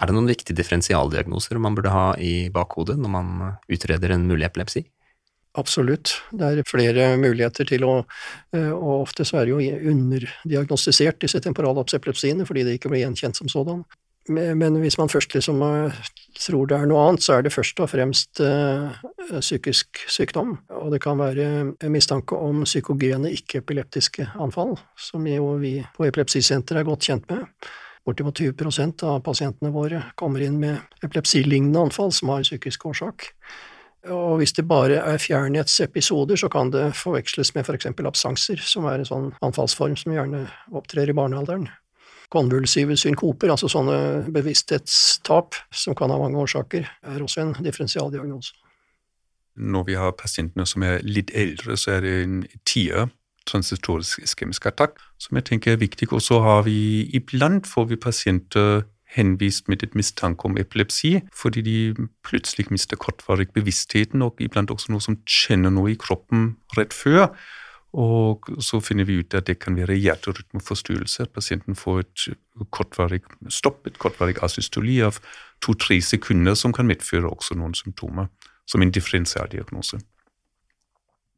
Er 0.00 0.10
det 0.10 0.16
noen 0.16 0.30
viktige 0.32 0.58
differensialdiagnoser 0.58 1.62
man 1.62 1.76
burde 1.78 1.94
ha 1.94 2.08
i 2.18 2.48
bakhodet 2.50 2.98
når 2.98 3.14
man 3.14 3.32
utreder 3.70 4.16
en 4.16 4.26
mulig 4.26 4.48
epilepsi? 4.48 4.82
Absolutt. 5.58 6.12
Det 6.30 6.46
er 6.46 6.68
flere 6.68 7.16
muligheter 7.18 7.66
til 7.66 7.82
å 7.82 7.94
eh, 8.54 8.70
Og 8.70 9.06
ofte 9.08 9.26
så 9.26 9.40
er 9.40 9.48
det 9.48 9.56
jo 9.56 9.88
underdiagnostisert, 9.90 11.18
disse 11.24 11.40
temporalapsepilepsiene, 11.42 12.46
fordi 12.46 12.64
det 12.66 12.76
ikke 12.78 12.92
blir 12.92 13.02
gjenkjent 13.02 13.40
som 13.40 13.50
sådan. 13.50 13.82
Men 14.30 14.76
hvis 14.78 14.98
man 15.00 15.10
først 15.10 15.34
liksom 15.34 15.62
eh, 15.64 15.96
tror 16.38 16.68
det 16.70 16.76
er 16.78 16.86
noe 16.86 17.02
annet, 17.08 17.24
så 17.24 17.38
er 17.38 17.42
det 17.42 17.54
først 17.54 17.80
og 17.82 17.90
fremst 17.90 18.42
uh, 18.44 18.92
psykisk 19.40 20.04
sykdom. 20.06 20.54
Og 20.76 20.92
det 20.94 21.00
kan 21.02 21.18
være 21.18 21.74
mistanke 21.90 22.38
om 22.38 22.62
psykogene 22.68 23.32
ikke-epileptiske 23.34 24.28
anfall, 24.38 24.76
som 24.94 25.26
jo 25.26 25.56
vi 25.58 25.80
på 25.96 26.06
Epilepsisenteret 26.06 26.84
er 26.84 26.88
godt 26.88 27.08
kjent 27.08 27.26
med. 27.32 27.48
Bortimot 28.06 28.38
20% 28.40 29.02
av 29.08 29.18
pasientene 29.24 29.72
våre 29.74 30.04
kommer 30.20 30.44
inn 30.44 30.60
med 30.62 30.78
epilepsilignende 31.04 31.88
anfall 31.88 32.14
som 32.14 32.32
har 32.32 32.46
psykisk 32.46 32.86
årsak. 32.92 33.32
Og 34.08 34.38
hvis 34.40 34.54
det 34.56 34.64
bare 34.68 34.96
er 35.02 35.20
fjernhetsepisoder, 35.20 36.38
så 36.40 36.48
kan 36.48 36.70
det 36.72 36.94
forveksles 36.96 37.52
med 37.54 37.66
for 37.66 37.76
eksempel 37.76 38.08
absanser, 38.08 38.62
som 38.64 38.86
er 38.88 39.00
en 39.02 39.08
sånn 39.08 39.28
anfallsform 39.44 39.98
som 40.00 40.14
gjerne 40.14 40.46
opptrer 40.72 41.10
i 41.10 41.16
barnealderen. 41.16 41.68
Konvulsive 42.32 42.96
synkoper, 42.96 43.50
altså 43.52 43.68
sånne 43.68 44.30
bevissthetstap 44.32 45.58
som 45.74 45.96
kan 45.98 46.14
ha 46.14 46.16
mange 46.20 46.40
årsaker, 46.40 46.86
er 46.86 47.22
også 47.24 47.44
en 47.44 47.54
differensialdiagnose. 47.60 48.54
Når 49.60 49.84
vi 49.90 49.96
har 49.98 50.16
pasientene 50.16 50.64
som 50.64 50.86
er 50.86 51.02
litt 51.04 51.34
eldre, 51.36 51.76
så 51.76 51.98
er 51.98 52.06
det 52.06 52.14
en 52.22 52.38
tier 52.64 53.10
transitorisk 53.50 54.22
iskemisk 54.24 54.68
attakk, 54.70 54.96
som 55.20 55.36
jeg 55.36 55.48
tenker 55.48 55.74
er 55.74 55.82
viktig. 55.82 56.08
Og 56.14 56.22
så 56.24 56.40
har 56.44 56.64
vi 56.68 57.10
iblant 57.16 57.68
får 57.68 57.90
vi 57.90 58.00
pasienter 58.00 58.84
henvist 59.10 59.68
med 59.68 59.82
et 59.82 59.96
mistanke 59.98 60.46
om 60.46 60.58
epilepsi, 60.60 61.20
fordi 61.34 61.62
de 61.66 62.08
plutselig 62.26 62.68
mister 62.70 62.98
kortvarig 63.00 63.48
bevisstheten, 63.56 64.22
og 64.22 64.38
iblant 64.42 64.70
også 64.70 64.92
noe 64.92 65.02
som 65.02 65.18
kjenner 65.26 65.72
noe 65.74 65.94
i 65.94 65.98
kroppen 65.98 66.54
rett 66.78 66.94
før. 66.94 67.30
Og 67.90 68.46
så 68.62 68.78
finner 68.78 69.08
vi 69.08 69.18
ut 69.18 69.34
at 69.34 69.48
det 69.48 69.58
kan 69.64 69.74
være 69.74 69.98
hjerterytmeforstyrrelse, 69.98 71.26
at 71.26 71.34
pasienten 71.34 71.74
får 71.74 72.04
et 72.04 72.28
kortvarig 72.70 73.24
stopp, 73.50 73.82
et 73.90 73.98
kortvarig 73.98 74.38
asystoli 74.46 75.00
av 75.02 75.18
to-tre 75.64 75.98
sekunder, 75.98 76.54
som 76.54 76.72
kan 76.72 76.86
medføre 76.86 77.26
også 77.26 77.58
noen 77.58 77.74
symptomer, 77.74 78.30
som 78.70 78.82
en 78.82 78.94
differensialdiagnose. 78.94 79.98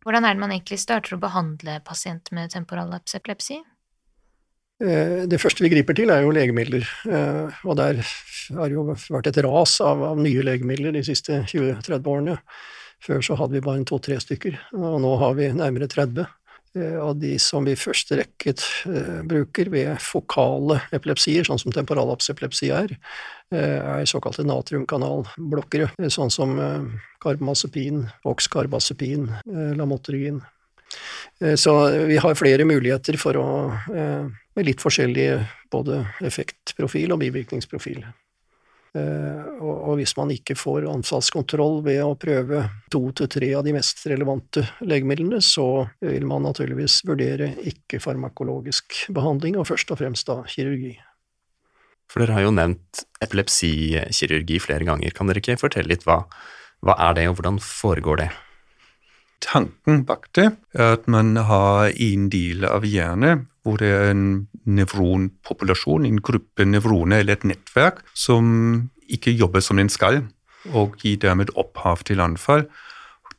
Hvordan 0.03 0.27
er 0.27 0.35
det 0.35 0.43
man 0.43 0.53
egentlig 0.53 0.81
starter 0.83 1.17
å 1.17 1.23
behandle 1.23 1.79
pasienter 1.87 2.35
med 2.37 2.53
temporal 2.53 2.93
epilepsi? 3.01 3.63
Eh, 4.83 5.25
det 5.31 5.39
første 5.39 5.63
vi 5.63 5.71
griper 5.71 5.97
til, 5.97 6.11
er 6.11 6.25
jo 6.25 6.35
legemidler. 6.35 6.87
Eh, 7.07 7.65
og 7.69 7.79
der 7.79 8.03
har 8.03 8.69
det 8.69 8.75
jo 8.75 8.87
vært 8.91 9.31
et 9.31 9.41
ras 9.47 9.79
av, 9.85 10.03
av 10.13 10.21
nye 10.21 10.45
legemidler 10.45 10.95
de 10.97 11.05
siste 11.07 11.45
20-30 11.47 12.09
årene. 12.11 12.39
Før 13.03 13.23
så 13.25 13.37
hadde 13.39 13.57
vi 13.57 13.65
bare 13.65 13.83
to-tre 13.87 14.19
stykker, 14.23 14.59
og 14.79 15.01
nå 15.03 15.17
har 15.19 15.35
vi 15.35 15.51
nærmere 15.55 15.89
30. 15.91 16.29
Og 17.03 17.19
de 17.21 17.35
som 17.43 17.67
vi 17.67 17.75
først 17.77 18.15
rekket 18.17 18.63
bruker 19.29 19.69
ved 19.75 19.99
fokale 20.01 20.79
epilepsier, 20.95 21.45
sånn 21.45 21.59
som 21.61 21.75
temporallapsepilepsi 21.75 22.71
er, 22.73 22.95
er 23.53 24.07
såkalte 24.09 24.47
natriumkanalblokkere, 24.49 25.91
sånn 26.15 26.33
som 26.33 26.55
karbamazepin, 27.21 28.07
voxkarbazepin, 28.25 29.29
lamotrigin. 29.77 30.41
Så 31.59 31.73
vi 32.07 32.19
har 32.23 32.37
flere 32.39 32.67
muligheter 32.69 33.17
for 33.19 33.39
å 33.41 33.47
med 34.55 34.69
litt 34.69 34.83
forskjellig 34.85 35.29
både 35.73 36.03
effektprofil 36.25 37.15
og 37.15 37.23
bivirkningsprofil. 37.23 38.03
Eh, 38.93 39.45
og 39.65 39.95
hvis 39.97 40.13
man 40.19 40.31
ikke 40.35 40.57
får 40.59 40.85
anfallskontroll 40.93 41.79
ved 41.87 42.03
å 42.05 42.13
prøve 42.21 42.67
to 42.93 43.07
til 43.17 43.31
tre 43.33 43.49
av 43.57 43.65
de 43.65 43.73
mest 43.73 44.05
relevante 44.11 44.67
legemidlene, 44.85 45.41
så 45.41 45.87
vil 46.05 46.29
man 46.29 46.45
naturligvis 46.45 47.01
vurdere 47.09 47.55
ikke-farmakologisk 47.73 49.07
behandling, 49.17 49.57
og 49.57 49.71
først 49.71 49.95
og 49.95 50.03
fremst 50.03 50.29
da 50.29 50.43
kirurgi. 50.45 50.99
For 52.13 52.21
dere 52.21 52.37
har 52.37 52.45
jo 52.45 52.53
nevnt 52.53 53.07
epilepsikirurgi 53.25 54.61
flere 54.61 54.85
ganger. 54.85 55.17
Kan 55.17 55.31
dere 55.31 55.41
ikke 55.41 55.57
fortelle 55.63 55.95
litt 55.95 56.05
hva, 56.05 56.27
hva 56.85 56.99
er 57.09 57.17
det, 57.17 57.31
og 57.31 57.39
hvordan 57.39 57.63
foregår 57.65 58.27
det? 58.27 58.33
Tanken 59.43 60.05
bak 60.07 60.29
det 60.37 60.53
er 60.75 60.95
at 60.97 61.09
man 61.11 61.35
har 61.37 61.91
en 61.91 62.29
del 62.33 62.67
av 62.69 62.87
hjernen 62.87 63.49
hvor 63.63 63.79
det 63.79 63.91
er 63.95 64.09
en 64.11 64.49
nevronpopulasjon, 64.67 66.07
en 66.07 66.23
gruppe 66.23 66.67
nevroner 66.67 67.23
eller 67.23 67.39
et 67.39 67.45
nettverk, 67.47 68.01
som 68.15 68.89
ikke 69.13 69.35
jobber 69.35 69.63
som 69.63 69.79
den 69.79 69.91
skal, 69.93 70.23
og 70.75 70.97
gir 71.03 71.21
dermed 71.23 71.53
opphav 71.59 72.03
til 72.07 72.23
anfall. 72.23 72.67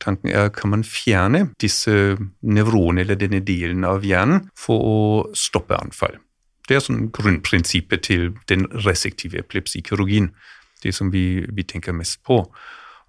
Tanken 0.00 0.32
er 0.32 0.48
kan 0.52 0.72
man 0.72 0.84
fjerne 0.84 1.46
disse 1.60 2.16
nevronene 2.42 3.04
eller 3.04 3.20
denne 3.20 3.40
delen 3.44 3.84
av 3.88 4.04
hjernen 4.04 4.48
for 4.58 4.80
å 4.84 4.96
stoppe 5.36 5.76
anfall. 5.76 6.16
Det 6.68 6.78
er 6.78 6.84
sånn 6.84 7.10
grunnprinsippet 7.12 8.06
til 8.08 8.30
den 8.48 8.66
resektive 8.86 9.42
epilepsikirurgien, 9.44 10.30
det 10.82 10.94
som 10.96 11.12
vi, 11.12 11.44
vi 11.52 11.64
tenker 11.68 11.96
mest 11.96 12.22
på. 12.24 12.42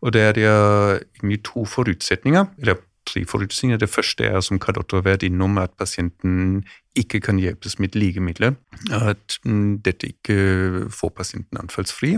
Og 0.01 0.13
det 0.13 0.21
er 0.21 0.39
egentlig 0.39 1.43
to 1.43 1.65
forutsetninger, 1.65 2.45
eller 2.59 2.81
tre 3.05 3.25
forutsetninger. 3.25 3.77
Det 3.77 3.89
første 3.89 4.25
er, 4.25 4.41
som 4.41 4.59
Kadotter 4.59 4.97
har 4.97 5.07
vært 5.07 5.23
innom, 5.23 5.57
at 5.57 5.73
pasienten 5.77 6.65
ikke 6.95 7.19
kan 7.19 7.39
hjelpes 7.39 7.79
med 7.79 7.95
legemidler. 7.95 8.55
At 8.91 9.39
mm, 9.45 9.81
dette 9.85 10.13
ikke 10.13 10.89
får 10.91 11.13
pasienten 11.17 11.59
anfallsfri. 11.61 12.17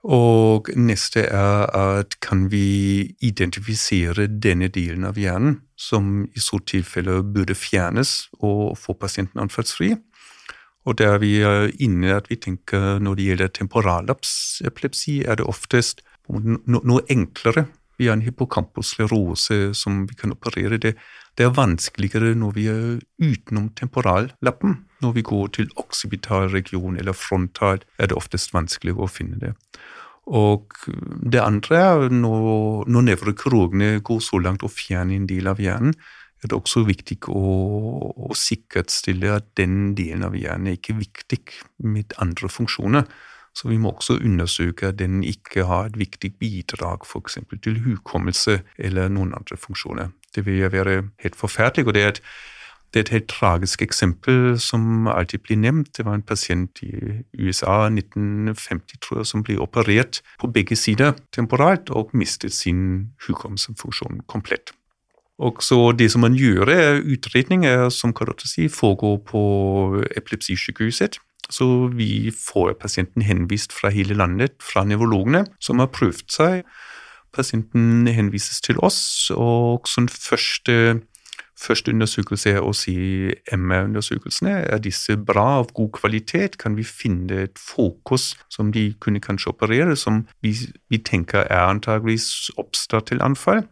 Og 0.00 0.70
neste 0.76 1.26
er 1.28 1.66
at 1.76 2.16
kan 2.24 2.46
vi 2.52 3.16
identifisere 3.20 4.26
denne 4.26 4.68
delen 4.72 5.04
av 5.04 5.18
hjernen, 5.20 5.60
som 5.76 6.24
i 6.24 6.40
så 6.40 6.60
tilfelle 6.64 7.20
burde 7.22 7.54
fjernes 7.54 8.30
og 8.40 8.78
få 8.78 8.96
pasienten 8.96 9.40
anfallsfri. 9.40 9.96
Og 10.88 10.96
der 10.98 11.18
vi 11.20 11.34
er 11.44 11.68
inne 11.80 12.14
at 12.16 12.30
vi 12.30 12.38
tenker 12.40 12.98
når 12.98 13.14
det 13.14 13.26
gjelder 13.26 13.52
temporalepilepsi, 13.58 15.20
er 15.28 15.36
det 15.36 15.44
oftest 15.44 16.00
noe 16.28 17.02
enklere. 17.10 17.66
Vi 18.00 18.08
har 18.08 18.16
en 18.16 18.24
hippocampuslerose 18.24 19.74
som 19.74 20.06
vi 20.08 20.14
kan 20.16 20.32
operere. 20.32 20.78
Det, 20.78 20.96
Det 21.36 21.44
er 21.44 21.56
vanskeligere 21.56 22.34
når 22.34 22.52
vi 22.52 22.66
er 22.68 23.00
utenom 23.20 23.68
temporallappen. 23.76 24.84
Når 25.00 25.12
vi 25.12 25.22
går 25.22 25.48
til 25.48 25.70
occipital 25.76 26.48
region 26.50 26.96
eller 26.96 27.12
frontal, 27.12 27.80
er 27.98 28.06
det 28.06 28.16
oftest 28.16 28.52
vanskeligere 28.52 29.04
å 29.04 29.08
finne 29.08 29.38
det. 29.40 29.54
Og 30.26 30.72
det 31.32 31.40
andre 31.40 31.76
er 31.76 32.08
når, 32.12 32.88
når 32.88 33.06
nevrokirurgene 33.08 34.00
går 34.00 34.20
så 34.20 34.38
langt 34.38 34.62
å 34.62 34.70
fjerne 34.72 35.16
en 35.16 35.26
del 35.26 35.48
av 35.50 35.60
hjernen, 35.60 35.94
er 36.40 36.48
det 36.48 36.56
også 36.56 36.86
viktig 36.88 37.18
å, 37.28 37.40
å 38.30 38.36
sikkerhetsstille 38.36 39.32
at 39.34 39.50
den 39.60 39.92
delen 39.98 40.24
av 40.24 40.36
hjernen 40.38 40.70
er 40.70 40.78
ikke 40.78 40.96
viktig 40.96 41.42
med 41.84 42.14
andre 42.22 42.48
funksjoner. 42.48 43.04
Så 43.54 43.68
vi 43.68 43.76
må 43.76 43.90
også 43.90 44.20
undersøke 44.24 44.92
at 44.92 44.98
den 44.98 45.24
ikke 45.26 45.64
har 45.66 45.90
et 45.90 45.98
viktig 45.98 46.34
bidrag 46.38 47.02
f.eks. 47.06 47.38
til 47.62 47.82
hukommelse 47.82 48.60
eller 48.78 49.08
noen 49.08 49.34
andre 49.34 49.56
funksjoner. 49.56 50.14
Det 50.34 50.46
vil 50.46 50.72
være 50.72 51.02
helt 51.22 51.36
forferdelig. 51.36 51.86
og 51.86 51.94
det 51.94 52.02
er 52.02 52.08
et 52.08 52.22
det 52.90 52.98
er 52.98 53.04
et 53.04 53.08
helt 53.14 53.28
tragisk 53.28 53.82
eksempel 53.82 54.56
som 54.58 55.06
alltid 55.06 55.38
blir 55.46 55.56
nevnt. 55.56 55.92
Det 55.96 56.04
var 56.04 56.14
en 56.14 56.26
pasient 56.26 56.82
i 56.82 56.90
USA 57.38 57.86
1950, 57.86 58.98
tror 58.98 59.20
jeg, 59.20 59.26
som 59.30 59.44
ble 59.46 59.60
operert 59.62 60.22
på 60.40 60.50
begge 60.50 60.76
sider 60.76 61.14
temporalt 61.32 61.90
og 61.90 62.10
mistet 62.12 62.52
sin 62.52 63.12
hukommelsesfunksjon 63.26 64.24
komplett. 64.26 64.74
Og 65.38 65.62
så 65.62 65.92
Det 65.92 66.10
som 66.12 66.20
man 66.20 66.34
gjør, 66.34 66.68
er 66.68 67.00
utredning, 67.00 67.64
er, 67.64 67.88
som 67.88 68.12
Karotte 68.12 68.48
sier, 68.48 68.68
foregår 68.68 69.16
på 69.24 70.04
epilepsisykehuset. 70.16 71.18
Så 71.50 71.90
vi 71.96 72.30
får 72.34 72.76
pasienten 72.82 73.22
henvist 73.22 73.72
fra 73.72 73.90
hele 73.90 74.14
landet, 74.14 74.58
fra 74.62 74.84
nevrologene, 74.84 75.46
som 75.62 75.82
har 75.82 75.90
prøvd 75.94 76.26
seg. 76.30 76.66
Pasienten 77.34 78.06
henvises 78.10 78.60
til 78.60 78.78
oss, 78.82 79.30
og 79.34 79.88
sånn 79.88 80.10
første 80.10 81.00
Første 81.60 81.92
undersøkelse 81.92 82.54
er 82.54 82.62
å 82.64 82.72
si 82.72 82.94
MR-undersøkelsene. 83.52 84.52
Er 84.72 84.80
disse 84.80 85.18
bra, 85.20 85.58
av 85.60 85.74
god 85.76 85.90
kvalitet? 85.98 86.56
Kan 86.60 86.78
vi 86.78 86.86
finne 86.88 87.42
et 87.44 87.60
fokus 87.60 88.30
som 88.48 88.70
de 88.72 88.86
kunne 89.04 89.20
kanskje 89.20 89.52
operere, 89.52 89.96
som 89.96 90.22
vi, 90.40 90.54
vi 90.88 91.02
tenker 91.04 91.44
er 91.44 91.66
antageligvis 91.66 92.48
oppstart 92.60 93.10
til 93.10 93.20
anfall? 93.24 93.66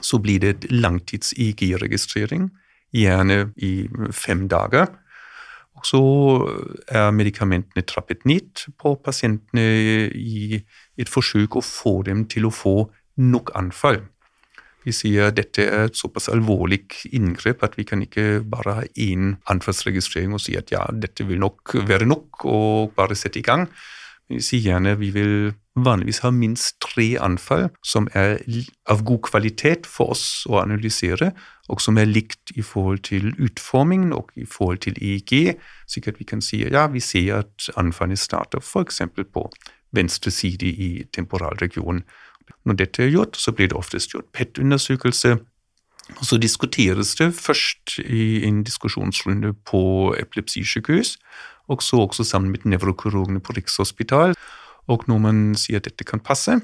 Så 0.00 0.22
blir 0.24 0.40
det 0.40 0.54
et 0.54 0.66
langtids-EG-registrering, 0.72 2.48
gjerne 2.96 3.38
i 3.60 3.74
fem 4.16 4.48
dager. 4.48 4.88
Så 5.82 6.00
er 6.88 7.10
medikamentene 7.14 7.84
trappet 7.86 8.24
ned 8.28 8.66
på 8.78 8.94
pasientene 9.02 9.64
i 10.14 10.60
et 11.00 11.10
forsøk 11.10 11.58
å 11.58 11.64
få 11.66 12.00
dem 12.06 12.26
til 12.30 12.46
å 12.46 12.54
få 12.54 12.76
nok 13.18 13.52
anfall. 13.58 14.00
Vi 14.82 14.94
sier 14.94 15.28
at 15.28 15.36
dette 15.38 15.62
er 15.62 15.86
et 15.86 15.98
såpass 15.98 16.28
alvorlig 16.32 16.80
inngrep 17.14 17.62
at 17.62 17.76
vi 17.78 17.86
kan 17.86 18.02
ikke 18.02 18.40
bare 18.42 18.76
ha 18.80 18.86
én 18.98 19.36
anfallsregistrering 19.50 20.34
og 20.34 20.42
si 20.42 20.56
at 20.58 20.72
ja, 20.74 20.82
dette 20.90 21.26
vil 21.28 21.38
nok 21.42 21.76
være 21.86 22.08
nok, 22.08 22.44
og 22.50 22.94
bare 22.98 23.18
sette 23.18 23.38
i 23.38 23.46
gang. 23.46 23.68
Sier 24.30 24.62
gjerne 24.64 24.94
vi 25.00 25.10
vil 25.12 25.52
vanligvis 25.74 26.20
ha 26.24 26.30
minst 26.32 26.78
tre 26.84 27.16
anfall 27.20 27.66
som 27.84 28.08
er 28.16 28.38
av 28.90 29.02
god 29.08 29.22
kvalitet 29.28 29.88
for 29.88 30.12
oss 30.14 30.44
å 30.48 30.60
analysere, 30.60 31.32
og 31.72 31.80
som 31.80 31.98
er 31.98 32.10
likt 32.10 32.52
i 32.56 32.64
forhold 32.64 33.04
til 33.08 33.32
utformingen 33.40 34.12
og 34.12 34.32
i 34.36 34.44
forhold 34.48 34.82
til 34.84 34.98
EEG, 35.00 35.56
slik 35.88 36.08
at 36.08 36.20
vi 36.20 36.28
kan 36.28 36.44
si 36.44 36.62
ja, 36.64 36.86
vi 36.92 37.00
ser 37.00 37.42
at 37.42 37.70
anfallene 37.80 38.20
starter 38.20 38.60
f.eks. 38.60 39.02
på 39.32 39.46
venstre 39.92 40.30
side 40.30 40.66
i 40.66 40.90
temporalregionen. 41.12 42.04
Når 42.64 42.78
dette 42.78 43.02
er 43.04 43.12
gjort, 43.12 43.36
så 43.36 43.52
blir 43.52 43.70
det 43.70 43.78
oftest 43.78 44.12
gjort 44.12 44.28
PET-undersøkelse. 44.32 45.36
Og 46.18 46.24
så 46.26 46.36
diskuteres 46.36 47.14
det 47.14 47.30
først 47.34 47.98
i 48.02 48.42
en 48.44 48.62
diskusjonsrunde 48.66 49.54
på 49.68 50.12
epilepsisykehus, 50.18 51.16
og 51.68 51.82
så 51.82 52.02
også 52.06 52.24
sammen 52.26 52.50
med 52.50 52.66
nevrokirurgene 52.66 53.40
på 53.40 53.54
Rikshospitalet. 53.56 54.38
Og 54.90 55.04
når 55.06 55.18
man 55.22 55.42
sier 55.58 55.78
at 55.78 55.86
dette 55.86 56.04
kan 56.04 56.20
passe, 56.20 56.58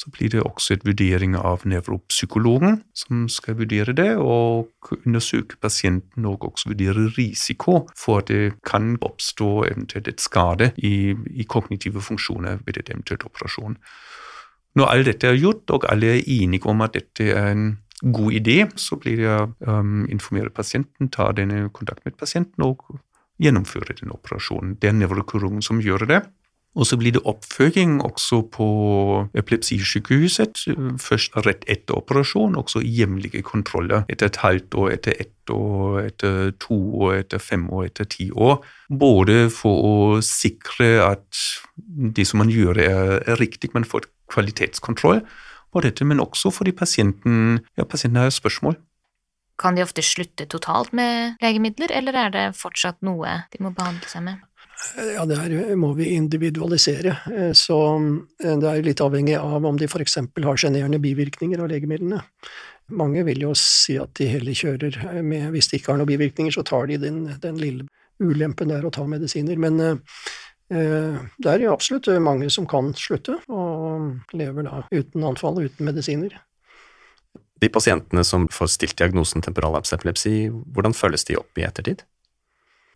så 0.00 0.10
blir 0.10 0.30
det 0.32 0.42
også 0.42 0.74
et 0.74 0.84
vurdering 0.86 1.34
av 1.36 1.66
nevropsykologen 1.68 2.78
som 2.96 3.26
skal 3.28 3.58
vurdere 3.58 3.92
det, 3.96 4.14
og 4.16 4.70
undersøke 4.96 5.58
pasienten 5.60 6.26
og 6.28 6.46
også 6.48 6.70
vurdere 6.72 7.10
risiko 7.18 7.82
for 7.98 8.22
at 8.22 8.30
det 8.32 8.54
kan 8.66 8.94
oppstå 9.04 9.50
eventuelt 9.68 10.08
et 10.08 10.22
skade 10.24 10.70
i, 10.78 11.12
i 11.12 11.44
kognitive 11.44 12.00
funksjoner 12.00 12.62
ved 12.64 12.80
et 12.80 12.88
eventuelt 12.94 13.26
operasjon. 13.28 13.76
Når 14.78 14.86
alt 14.94 15.10
dette 15.10 15.28
er 15.28 15.38
gjort, 15.40 15.70
og 15.74 15.84
alle 15.92 16.14
er 16.16 16.26
enige 16.26 16.70
om 16.70 16.80
at 16.80 16.94
dette 16.94 17.26
er 17.34 17.52
en 17.52 17.78
god 18.00 18.32
idé, 18.32 18.62
så 18.80 18.96
blir 18.96 19.20
det 19.20 19.28
å 19.28 19.48
um, 19.68 20.06
informere 20.08 20.52
pasienten, 20.54 21.10
ta 21.12 21.28
denne 21.36 21.68
kontakt 21.76 22.06
med 22.06 22.16
pasienten 22.16 22.64
og 22.64 22.86
gjennomføre 23.40 23.96
den 24.00 24.12
operasjonen. 24.14 24.76
Det 24.80 24.90
er 24.90 24.98
nevrokirurgen 24.98 25.64
som 25.64 25.80
gjør 25.82 26.06
det. 26.10 26.20
Og 26.78 26.86
så 26.86 26.94
blir 26.96 27.10
det 27.16 27.22
oppfølging 27.26 27.96
også 28.06 28.44
på 28.54 28.66
epilepsisykehuset. 29.34 30.60
Først 31.02 31.34
rett 31.42 31.64
etter 31.66 31.98
operasjon, 31.98 32.54
også 32.54 32.82
jevnlige 32.84 33.42
kontroller 33.42 34.04
etter 34.08 34.30
et 34.30 34.38
halvt 34.38 34.76
år, 34.78 34.90
etter 34.94 35.18
ett 35.18 35.50
år, 35.50 35.98
etter 36.04 36.52
to 36.62 36.78
år, 37.02 37.14
etter 37.24 37.42
fem 37.42 37.66
år, 37.74 37.88
etter 37.90 38.06
ti 38.06 38.28
år. 38.30 38.60
Både 39.02 39.48
for 39.50 39.82
å 39.82 39.96
sikre 40.22 40.92
at 41.08 41.42
det 41.90 42.28
som 42.28 42.38
man 42.44 42.54
gjør, 42.54 42.78
er, 42.78 43.34
riktig, 43.42 43.72
man 43.74 43.84
får 43.84 44.06
kvalitetskontroll 44.30 45.24
på 45.74 45.82
dette, 45.82 46.06
men 46.06 46.22
også 46.22 46.52
fordi 46.54 46.70
pasienten, 46.70 47.64
ja, 47.78 47.82
pasienten 47.82 48.22
har 48.22 48.30
spørsmål. 48.30 48.78
Kan 49.60 49.76
de 49.76 49.84
ofte 49.84 50.02
slutte 50.04 50.46
totalt 50.48 50.94
med 50.96 51.36
legemidler, 51.42 51.92
eller 51.92 52.16
er 52.16 52.32
det 52.32 52.44
fortsatt 52.56 53.02
noe 53.04 53.42
de 53.52 53.60
må 53.60 53.74
behandle 53.76 54.08
seg 54.08 54.24
med? 54.24 54.46
Ja, 54.96 55.26
der 55.28 55.76
må 55.76 55.92
vi 55.98 56.14
individualisere. 56.14 57.16
Eh, 57.34 57.52
så 57.52 57.76
eh, 58.42 58.56
det 58.56 58.70
er 58.70 58.86
litt 58.86 59.02
avhengig 59.04 59.36
av 59.36 59.66
om 59.68 59.78
de 59.78 59.88
f.eks. 59.88 60.16
har 60.16 60.60
sjenerende 60.60 61.00
bivirkninger 61.02 61.60
av 61.60 61.68
legemidlene. 61.72 62.22
Mange 62.96 63.22
vil 63.28 63.44
jo 63.44 63.52
si 63.58 63.98
at 64.00 64.14
de 64.18 64.26
heller 64.32 64.56
kjører 64.56 65.20
med 65.22 65.52
Hvis 65.54 65.68
de 65.70 65.78
ikke 65.78 65.92
har 65.92 66.00
noen 66.00 66.10
bivirkninger, 66.10 66.54
så 66.56 66.64
tar 66.66 66.88
de 66.90 66.96
den, 66.98 67.22
den 67.42 67.60
lille 67.60 67.86
ulempen 68.20 68.72
der 68.72 68.86
å 68.86 68.90
ta 68.94 69.04
medisiner. 69.06 69.60
Men 69.60 69.78
eh, 69.84 71.20
det 71.36 71.52
er 71.52 71.66
jo 71.66 71.74
absolutt 71.76 72.08
mange 72.22 72.48
som 72.50 72.66
kan 72.70 72.94
slutte, 72.98 73.38
og 73.52 74.32
lever 74.32 74.66
da 74.66 74.86
uten 74.90 75.28
anfall, 75.28 75.60
og 75.60 75.70
uten 75.70 75.92
medisiner. 75.92 76.40
De 77.60 77.68
pasientene 77.68 78.24
som 78.24 78.46
får 78.48 78.72
stilt 78.72 78.96
diagnosen 78.96 79.44
temporallapsepilepsi, 79.44 80.48
hvordan 80.72 80.96
føles 80.96 81.26
de 81.28 81.36
opp 81.40 81.60
i 81.60 81.66
ettertid? 81.66 82.06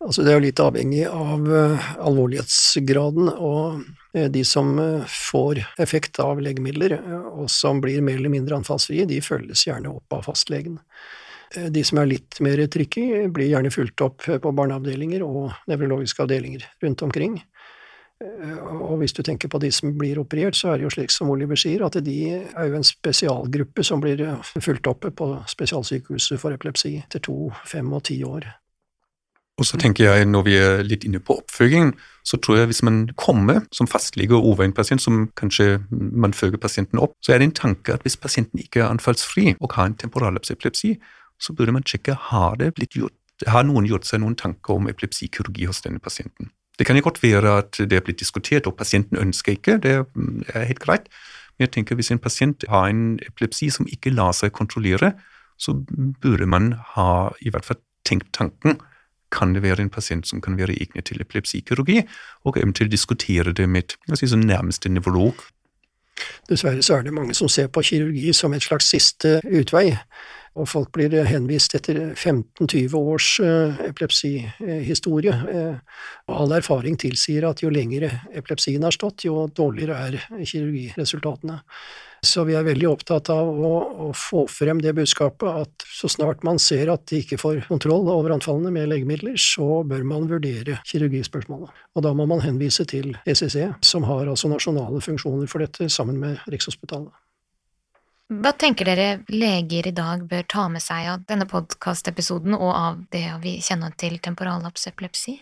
Altså 0.05 0.25
det 0.25 0.33
er 0.33 0.37
jo 0.37 0.45
litt 0.45 0.61
avhengig 0.61 1.05
av 1.09 1.47
uh, 1.49 1.85
alvorlighetsgraden, 2.05 3.29
og 3.41 3.85
uh, 4.17 4.27
de 4.33 4.43
som 4.45 4.75
uh, 4.77 5.05
får 5.09 5.63
effekt 5.81 6.21
av 6.21 6.43
legemidler, 6.45 6.99
og 7.33 7.49
som 7.53 7.81
blir 7.85 8.05
mer 8.05 8.19
eller 8.21 8.33
mindre 8.33 8.59
anfallsfrie, 8.59 9.07
de 9.09 9.23
følges 9.25 9.65
gjerne 9.69 9.95
opp 9.95 10.17
av 10.17 10.27
fastlegen. 10.29 10.81
De 11.71 11.85
som 11.87 12.01
er 12.01 12.09
litt 12.11 12.41
mer 12.43 12.59
tricky, 12.73 13.29
blir 13.31 13.53
gjerne 13.53 13.71
fulgt 13.71 14.03
opp 14.03 14.25
på 14.27 14.53
barneavdelinger 14.59 15.23
og 15.23 15.53
nevrologiske 15.71 16.25
avdelinger 16.25 16.65
rundt 16.83 17.05
omkring. 17.07 17.37
Og 18.25 18.97
hvis 19.01 19.13
du 19.13 19.23
tenker 19.23 19.51
på 19.53 19.61
de 19.61 19.71
som 19.75 19.93
blir 19.99 20.19
operert, 20.23 20.57
så 20.57 20.73
er 20.73 20.81
det 20.81 20.87
jo 20.87 20.93
slik 20.95 21.13
som 21.13 21.31
Oliver 21.33 21.59
sier, 21.61 21.85
at 21.85 21.99
de 22.05 22.19
er 22.33 22.69
jo 22.71 22.79
en 22.79 22.87
spesialgruppe 22.87 23.85
som 23.85 24.01
blir 24.01 24.23
fulgt 24.55 24.89
opp 24.89 25.05
på 25.19 25.31
spesialsykehuset 25.51 26.41
for 26.41 26.57
epilepsi 26.57 26.97
etter 27.03 27.23
to, 27.25 27.51
fem 27.69 27.93
og 27.93 28.07
ti 28.09 28.23
år. 28.25 28.49
Og 29.55 29.67
så 29.69 29.79
tenker 29.79 30.09
jeg, 30.09 30.27
når 30.27 30.43
vi 30.49 30.55
er 30.59 30.81
litt 30.83 31.05
inne 31.07 31.21
på 31.23 31.37
oppfølgingen, 31.39 31.93
så 32.27 32.41
tror 32.43 32.59
jeg 32.59 32.73
hvis 32.73 32.83
man 32.83 33.05
kommer 33.21 33.61
som 33.75 33.87
fastlege 33.87 34.35
over 34.35 34.65
en 34.65 34.75
pasient, 34.75 35.03
som 35.03 35.29
kanskje 35.39 35.79
man 35.91 36.35
følger 36.35 36.59
pasienten 36.59 36.99
opp, 36.99 37.15
så 37.23 37.35
er 37.35 37.39
det 37.39 37.51
en 37.51 37.59
tanke 37.61 37.95
at 37.95 38.03
hvis 38.03 38.19
pasienten 38.19 38.59
ikke 38.59 38.83
er 38.83 38.91
anfallsfri 38.91 39.53
og 39.61 39.77
har 39.77 39.93
en 39.93 39.99
temporalepilepsi, 40.01 40.97
så 41.39 41.55
burde 41.55 41.77
man 41.77 41.87
sjekke 41.87 42.17
har 42.33 42.59
det 42.59 42.73
blitt 42.75 42.99
gjort, 42.99 43.15
har 43.47 43.67
noen 43.69 43.87
gjort 43.87 44.09
seg 44.09 44.25
noen 44.25 44.35
tanker 44.39 44.75
om 44.75 44.91
epilepsikirurgi 44.91 45.71
hos 45.71 45.85
denne 45.87 46.03
pasienten. 46.03 46.51
Det 46.79 46.87
kan 46.87 46.97
jo 46.97 47.05
godt 47.07 47.23
være 47.23 47.59
at 47.59 47.79
det 47.79 47.93
er 47.93 48.03
blitt 48.03 48.19
diskutert, 48.21 48.67
og 48.67 48.77
pasienten 48.77 49.19
ønsker 49.21 49.55
ikke, 49.55 49.79
det 49.79 49.93
er 50.55 50.67
helt 50.67 50.83
greit. 50.83 51.07
Men 51.55 51.69
jeg 51.69 51.75
tenker 51.77 51.95
hvis 51.95 52.11
en 52.11 52.19
pasient 52.19 52.65
har 52.69 52.89
en 52.91 53.21
epilepsi 53.23 53.71
som 53.71 53.87
ikke 53.87 54.11
lar 54.11 54.33
seg 54.35 54.53
kontrollere, 54.53 55.13
så 55.59 55.77
burde 56.23 56.47
man 56.51 56.73
ha 56.97 57.31
i 57.41 57.53
hvert 57.55 57.65
fall 57.69 57.79
tenkt 58.05 58.33
tanken 58.35 58.81
kan 59.35 59.55
det 59.55 59.63
være 59.65 59.83
en 59.83 59.91
pasient 59.91 60.29
som 60.29 60.41
kan 60.43 60.59
være 60.59 60.77
egnet 60.79 61.09
til 61.09 61.21
epilepsikirurgi, 61.21 62.03
og 62.45 62.59
eventuelt 62.61 62.93
diskutere 62.93 63.53
det 63.53 63.69
med 63.69 63.97
si, 64.15 64.29
nærmeste 64.37 64.89
nevrolog. 64.89 65.35
Dessverre 66.49 66.83
så 66.83 67.01
er 67.01 67.03
det 67.03 67.15
mange 67.15 67.35
som 67.35 67.49
ser 67.51 67.67
på 67.67 67.83
kirurgi 67.83 68.33
som 68.33 68.55
et 68.55 68.63
slags 68.63 68.87
siste 68.93 69.41
utvei. 69.45 69.97
Og 70.55 70.69
folk 70.71 70.93
blir 70.95 71.15
henvist 71.27 71.75
etter 71.75 72.01
15-20 72.15 72.95
års 72.95 73.29
uh, 73.43 73.81
epilepsihistorie. 73.89 75.35
Uh, 75.49 76.01
og 76.31 76.41
all 76.45 76.57
erfaring 76.61 76.99
tilsier 77.01 77.47
at 77.49 77.65
jo 77.65 77.73
lengre 77.75 78.11
epilepsien 78.33 78.85
har 78.87 78.95
stått, 78.95 79.27
jo 79.27 79.49
dårligere 79.51 79.99
er 80.07 80.19
kirurgiresultatene. 80.47 81.61
Så 82.25 82.45
vi 82.49 82.55
er 82.57 82.65
veldig 82.65 82.87
opptatt 82.89 83.29
av 83.35 83.49
å, 83.51 83.73
å, 84.07 84.13
få 84.17 84.47
frem 84.49 84.81
det 84.81 84.95
budskapet 84.97 85.59
at 85.65 85.85
så 85.93 86.09
snart 86.09 86.45
man 86.47 86.61
ser 86.63 86.89
at 86.93 87.05
de 87.11 87.21
ikke 87.21 87.39
får 87.41 87.67
kontroll 87.69 88.09
over 88.09 88.33
anfallene 88.33 88.73
med 88.73 88.89
legemidler, 88.93 89.37
så 89.41 89.83
bør 89.85 90.07
man 90.09 90.31
vurdere 90.31 90.79
kirurgispørsmålet. 90.89 91.75
Og 91.95 92.07
da 92.07 92.15
må 92.17 92.29
man 92.31 92.43
henvise 92.45 92.87
til 92.89 93.13
ECC, 93.29 93.59
som 93.85 94.09
har 94.09 94.31
altså 94.31 94.49
nasjonale 94.53 95.03
funksjoner 95.05 95.51
for 95.51 95.67
dette, 95.67 95.91
sammen 95.93 96.17
med 96.23 96.41
Rikshospitalet. 96.49 97.13
Hva 98.35 98.51
tenker 98.59 98.89
dere 98.89 99.09
leger 99.31 99.87
i 99.87 99.95
dag 99.95 100.25
bør 100.27 100.47
ta 100.49 100.69
med 100.73 100.83
seg 100.83 101.11
av 101.13 101.25
denne 101.29 101.47
podkastepisoden 101.47 102.57
og 102.57 102.71
av 102.73 103.03
det 103.15 103.27
vi 103.45 103.59
kjenner 103.63 103.95
til 104.01 104.17
temporallapsepilepsi? 104.25 105.35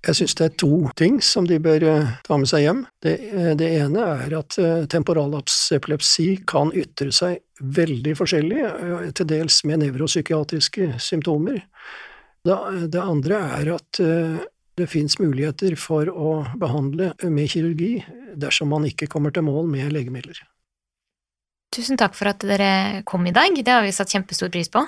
Jeg 0.00 0.16
synes 0.16 0.34
det 0.38 0.46
er 0.46 0.54
to 0.62 0.74
ting 0.96 1.18
som 1.24 1.44
de 1.48 1.58
bør 1.60 1.84
eh, 1.84 2.12
ta 2.24 2.38
med 2.40 2.48
seg 2.48 2.64
hjem. 2.64 2.84
Det, 3.04 3.14
eh, 3.30 3.50
det 3.60 3.68
ene 3.82 4.04
er 4.24 4.36
at 4.38 4.56
eh, 4.60 4.86
temporallapsepilepsi 4.90 6.28
kan 6.48 6.72
ytre 6.72 7.12
seg 7.12 7.42
veldig 7.60 8.14
forskjellig, 8.16 8.62
til 9.16 9.28
dels 9.28 9.60
med 9.68 9.82
nevropsykiatriske 9.84 10.94
symptomer. 11.04 11.60
Det, 12.48 12.56
det 12.96 13.02
andre 13.04 13.42
er 13.60 13.74
at 13.74 14.00
det 14.80 14.86
finnes 14.88 15.18
muligheter 15.20 15.76
for 15.76 16.08
å 16.08 16.38
behandle 16.56 17.12
med 17.28 17.52
kirurgi 17.52 17.98
dersom 18.40 18.72
man 18.72 18.88
ikke 18.88 19.10
kommer 19.12 19.36
til 19.36 19.44
mål 19.44 19.68
med 19.68 19.92
legemidler. 19.92 20.40
Tusen 21.70 21.98
takk 22.00 22.16
for 22.18 22.32
at 22.32 22.42
dere 22.42 23.02
kom 23.06 23.26
i 23.30 23.34
dag, 23.34 23.54
det 23.54 23.70
har 23.70 23.84
vi 23.86 23.92
satt 23.94 24.10
kjempestor 24.10 24.50
pris 24.50 24.70
på. 24.72 24.82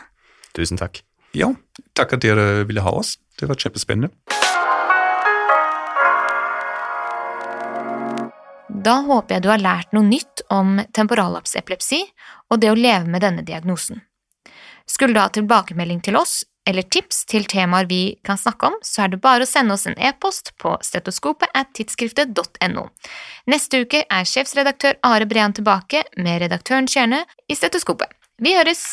Tusen 0.56 0.80
takk. 0.80 0.98
Ja, 1.32 1.52
takk 1.96 2.16
at 2.16 2.24
dere 2.24 2.64
ville 2.66 2.82
ha 2.82 2.92
oss, 2.98 3.14
det 3.38 3.46
var 3.46 3.56
kjempespennende. 3.56 4.10
Da 8.82 8.96
håper 9.06 9.36
jeg 9.36 9.44
du 9.44 9.50
har 9.52 9.62
lært 9.62 9.92
noe 9.94 10.02
nytt 10.08 10.42
om 10.50 10.80
temporallapsepilepsi 10.90 12.00
og 12.50 12.58
det 12.64 12.72
å 12.72 12.78
leve 12.78 13.06
med 13.06 13.22
denne 13.22 13.44
diagnosen. 13.46 14.02
Skulle 14.90 15.14
du 15.14 15.22
ha 15.22 15.28
tilbakemelding 15.30 16.02
til 16.02 16.18
oss 16.18 16.40
eller 16.68 16.86
tips 16.94 17.24
til 17.30 17.46
temaer 17.50 17.88
vi 17.90 18.02
kan 18.26 18.38
snakke 18.38 18.70
om, 18.70 18.78
så 18.82 19.04
er 19.04 19.12
det 19.14 19.22
bare 19.24 19.46
å 19.46 19.50
sende 19.50 19.74
oss 19.74 19.86
en 19.90 19.98
e-post 19.98 20.52
på 20.62 20.76
stetoskopet 20.84 21.50
at 21.58 21.72
tidsskriftet.no. 21.78 22.88
Neste 23.50 23.82
uke 23.84 24.04
er 24.06 24.28
sjefsredaktør 24.28 24.98
Are 25.06 25.26
Brean 25.26 25.56
tilbake 25.56 26.04
med 26.16 26.44
redaktøren 26.44 26.90
Kjerne 26.90 27.24
i 27.50 27.58
Stetoskopet. 27.58 28.14
Vi 28.42 28.54
høres! 28.58 28.86